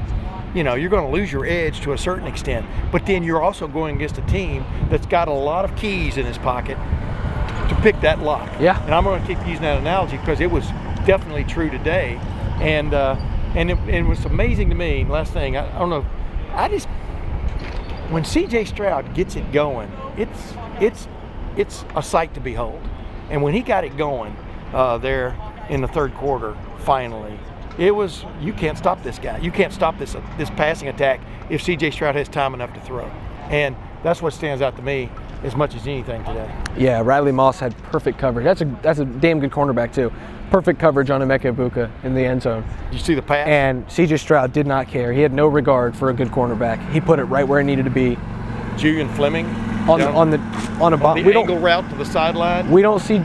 You 0.56 0.64
know, 0.64 0.74
you're 0.74 0.90
going 0.90 1.06
to 1.06 1.12
lose 1.12 1.32
your 1.32 1.46
edge 1.46 1.82
to 1.82 1.94
a 1.94 1.98
certain 1.98 2.26
extent, 2.26 2.66
but 2.92 3.06
then 3.06 3.22
you're 3.22 3.40
also 3.40 3.68
going 3.68 3.98
against 3.98 4.18
a 4.18 4.24
team 4.24 4.66
that's 4.90 5.06
got 5.06 5.28
a 5.28 5.32
lot 5.32 5.64
of 5.64 5.76
keys 5.76 6.18
in 6.18 6.26
his 6.26 6.40
pocket 6.40 6.76
to 7.70 7.78
pick 7.84 8.02
that 8.02 8.18
lock. 8.22 8.50
Yeah. 8.60 8.84
And 8.86 8.96
I'm 8.96 9.04
going 9.04 9.22
to 9.22 9.28
keep 9.28 9.38
using 9.46 9.62
that 9.62 9.78
analogy 9.78 10.18
because 10.18 10.40
it 10.40 10.50
was 10.50 10.66
definitely 11.06 11.44
true 11.44 11.70
today, 11.70 12.20
and 12.60 12.96
uh, 12.96 13.16
and 13.54 13.70
it, 13.70 13.78
it 13.88 14.02
was 14.02 14.26
amazing 14.26 14.70
to 14.70 14.76
me. 14.76 15.06
Last 15.06 15.34
thing, 15.34 15.56
I, 15.56 15.68
I 15.76 15.78
don't 15.78 15.92
know, 15.92 16.04
I 16.54 16.68
just 16.68 16.88
when 18.10 18.26
C.J. 18.26 18.66
Stroud 18.66 19.14
gets 19.14 19.36
it 19.36 19.52
going, 19.52 19.92
it's 20.18 20.54
it's 20.82 21.08
it's 21.58 21.86
a 21.96 22.04
sight 22.04 22.34
to 22.36 22.40
behold. 22.40 22.82
And 23.30 23.44
when 23.44 23.54
he 23.54 23.62
got 23.62 23.84
it 23.84 23.98
going 23.98 24.36
uh, 24.74 24.98
there 24.98 25.36
in 25.70 25.82
the 25.82 25.88
third 25.88 26.14
quarter, 26.16 26.58
finally, 26.80 27.38
it 27.78 27.94
was 27.94 28.26
you 28.42 28.54
can't 28.54 28.78
stop 28.78 29.04
this 29.04 29.20
guy. 29.20 29.38
You 29.38 29.52
can't 29.52 29.74
stop 29.74 29.98
this 29.98 30.16
this 30.38 30.50
passing 30.52 30.88
attack 30.88 31.22
if 31.50 31.62
C.J. 31.62 31.92
Stroud 31.92 32.16
has 32.16 32.28
time 32.30 32.54
enough 32.54 32.74
to 32.74 32.82
throw. 32.82 33.06
And 33.50 33.76
that's 34.04 34.22
what 34.22 34.34
stands 34.34 34.62
out 34.62 34.76
to 34.78 34.82
me 34.82 35.10
as 35.44 35.56
much 35.56 35.76
as 35.76 35.88
anything 35.88 36.24
today. 36.24 36.54
Yeah, 36.78 37.02
Riley 37.02 37.32
Moss 37.32 37.60
had 37.60 37.76
perfect 37.84 38.18
coverage. 38.18 38.44
That's 38.44 38.62
a 38.62 38.66
that's 38.82 39.00
a 39.00 39.06
damn 39.06 39.40
good 39.40 39.52
cornerback 39.52 39.94
too. 39.94 40.12
Perfect 40.52 40.80
coverage 40.80 41.12
on 41.12 41.22
Emeka 41.22 41.54
Egbuka 41.54 41.92
in 42.04 42.16
the 42.16 42.26
end 42.26 42.42
zone. 42.42 42.66
Did 42.86 42.94
you 42.94 43.06
see 43.06 43.14
the 43.14 43.22
pass? 43.22 43.48
And 43.48 43.86
CJ 43.88 44.20
Stroud 44.20 44.52
did 44.52 44.66
not 44.66 44.88
care. 44.88 45.14
He 45.14 45.22
had 45.22 45.32
no 45.32 45.48
regard 45.48 45.96
for 45.96 46.10
a 46.10 46.14
good 46.14 46.30
cornerback. 46.30 46.90
He 46.92 47.00
put 47.00 47.20
it 47.20 47.26
right 47.26 47.48
where 47.48 47.60
it 47.60 47.66
needed 47.66 47.86
to 47.86 47.92
be 47.92 48.18
Julian 48.78 49.10
Fleming 49.10 49.46
on 49.90 50.00
the, 50.00 50.08
on 50.08 50.30
the 50.30 50.38
on 50.82 50.94
a 50.94 51.04
on 51.04 51.18
the 51.18 51.24
We 51.24 51.36
angle 51.36 51.56
don't 51.56 51.62
route 51.64 51.90
to 51.90 51.96
the 51.96 52.06
sideline. 52.06 52.70
we 52.72 52.82
don't 52.82 53.00
see 53.00 53.22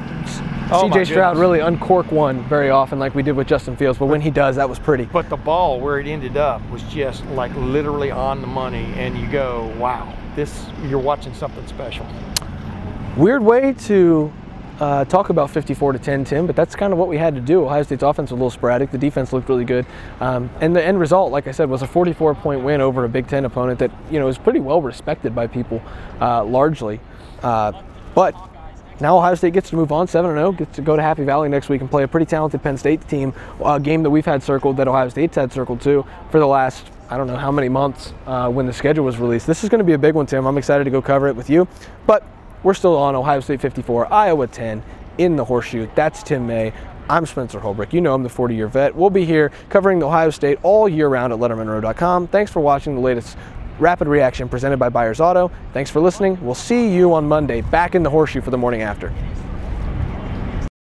Oh, 0.71 0.89
CJ 0.89 1.07
Stroud 1.07 1.37
really 1.37 1.61
uncork 1.61 2.11
one 2.11 2.43
very 2.49 2.71
often 2.71 2.99
like 2.99 3.15
we 3.15 3.23
did 3.23 3.33
with 3.33 3.47
Justin 3.47 3.77
Fields, 3.77 3.99
but 3.99 4.07
when 4.07 4.23
he 4.23 4.31
does, 4.31 4.57
that 4.57 4.67
was 4.67 4.79
pretty. 4.79 5.05
But 5.05 5.29
the 5.29 5.37
ball 5.37 5.79
where 5.79 6.01
it 6.01 6.07
ended 6.07 6.39
up 6.39 6.67
was 6.71 6.83
just 6.85 7.23
like 7.27 7.55
literally 7.55 8.11
on 8.11 8.41
the 8.41 8.47
money, 8.47 8.87
and 8.97 9.17
you 9.17 9.27
go, 9.29 9.71
"Wow, 9.79 10.15
this 10.35 10.67
you're 10.89 10.99
watching 10.99 11.35
something 11.35 11.67
special." 11.67 12.07
Weird 13.19 13.45
way 13.45 13.75
to 13.75 14.33
uh, 14.81 15.05
talk 15.05 15.29
about 15.29 15.51
54 15.51 15.93
to 15.93 15.99
10, 15.99 16.25
Tim, 16.25 16.47
but 16.47 16.57
that's 16.57 16.75
kind 16.75 16.93
of 16.93 16.99
what 16.99 17.09
we 17.09 17.17
had 17.17 17.35
to 17.35 17.41
do. 17.41 17.65
Ohio 17.65 17.83
State's 17.83 18.03
offense 18.03 18.31
was 18.31 18.33
a 18.33 18.35
little 18.35 18.51
sporadic. 18.51 18.91
The 18.91 18.99
defense 18.99 19.33
looked 19.33 19.49
really 19.49 19.65
good, 19.65 19.87
um, 20.21 20.51
and 20.61 20.75
the 20.75 20.85
end 20.85 20.99
result, 20.99 21.33
like 21.33 21.47
I 21.47 21.53
said, 21.53 21.71
was 21.71 21.83
a 21.83 21.87
44 21.87 22.35
point 22.35 22.63
win 22.63 22.81
over 22.81 23.05
a 23.05 23.09
Big 23.09 23.29
Ten 23.29 23.45
opponent 23.45 23.79
that 23.79 23.91
you 24.11 24.19
know 24.19 24.29
is 24.29 24.39
pretty 24.39 24.61
well 24.61 24.83
respected 24.83 25.35
by 25.35 25.47
people, 25.47 25.83
uh, 26.21 26.45
largely. 26.45 27.01
Uh, 27.43 27.73
but 28.15 28.35
now 29.01 29.19
Ohio 29.19 29.35
State 29.35 29.53
gets 29.53 29.71
to 29.71 29.77
move 29.77 29.93
on 29.93 30.07
7 30.07 30.31
0, 30.31 30.53
gets 30.53 30.77
to 30.77 30.83
go 30.83 30.97
to 30.97 31.03
Happy 31.03 31.25
Valley 31.25 31.49
next 31.49 31.69
week 31.69 31.81
and 31.81 31.91
play 31.91 32.03
a 32.03 32.09
pretty 32.09 32.27
talented 32.27 32.63
Penn 32.63 32.77
State 32.77 33.07
team, 33.09 33.33
a 33.65 33.79
game 33.79 34.03
that 34.03 34.11
we've 34.11 34.27
had 34.27 34.43
circled, 34.43 34.77
that 34.77 34.89
Ohio 34.89 35.09
State's 35.09 35.37
had 35.37 35.53
circled 35.53 35.81
too 35.81 36.05
for 36.31 36.39
the 36.39 36.47
last 36.47 36.91
I 37.11 37.17
don't 37.17 37.27
know 37.27 37.37
how 37.37 37.53
many 37.53 37.69
months 37.69 38.13
uh, 38.27 38.51
when 38.51 38.67
the 38.67 38.73
schedule 38.73 39.05
was 39.05 39.19
released. 39.19 39.47
This 39.47 39.63
is 39.63 39.69
going 39.69 39.79
to 39.81 39.85
be 39.85 39.93
a 39.93 39.99
big 39.99 40.15
one, 40.15 40.27
Tim. 40.27 40.47
I'm 40.47 40.57
excited 40.57 40.85
to 40.85 40.91
go 40.91 41.03
cover 41.03 41.29
it 41.29 41.37
with 41.37 41.51
you. 41.51 41.69
But 42.07 42.27
we're 42.65 42.75
still 42.75 42.97
on 42.97 43.15
Ohio 43.15 43.39
State 43.41 43.61
54, 43.61 44.13
Iowa 44.13 44.47
10 44.49 44.83
in 45.19 45.37
the 45.37 45.45
horseshoe. 45.45 45.89
That's 45.95 46.23
Tim 46.23 46.47
May. 46.47 46.73
I'm 47.09 47.27
Spencer 47.27 47.61
Holbrook. 47.61 47.93
You 47.93 48.01
know 48.01 48.15
I'm 48.15 48.23
the 48.23 48.31
40 48.31 48.55
year 48.55 48.67
vet. 48.67 48.97
We'll 48.97 49.11
be 49.11 49.25
here 49.25 49.53
covering 49.69 49.99
the 49.99 50.07
Ohio 50.07 50.31
State 50.31 50.59
all 50.63 50.89
year 50.89 51.09
round 51.09 51.33
at 51.33 51.39
LettermanRow.com. 51.39 52.29
Thanks 52.29 52.51
for 52.51 52.61
watching 52.61 52.95
the 52.95 53.01
latest 53.01 53.37
rapid 53.79 54.09
reaction 54.09 54.49
presented 54.49 54.79
by 54.79 54.89
Byers 54.89 55.21
Auto. 55.21 55.51
Thanks 55.73 55.91
for 55.91 56.01
listening. 56.01 56.43
We'll 56.43 56.55
see 56.55 56.95
you 56.95 57.13
on 57.13 57.29
Monday 57.29 57.61
back 57.61 57.95
in 57.95 58.03
the 58.03 58.11
horseshoe 58.11 58.41
for 58.41 58.51
the 58.51 58.59
morning 58.59 58.83
after. 58.83 59.13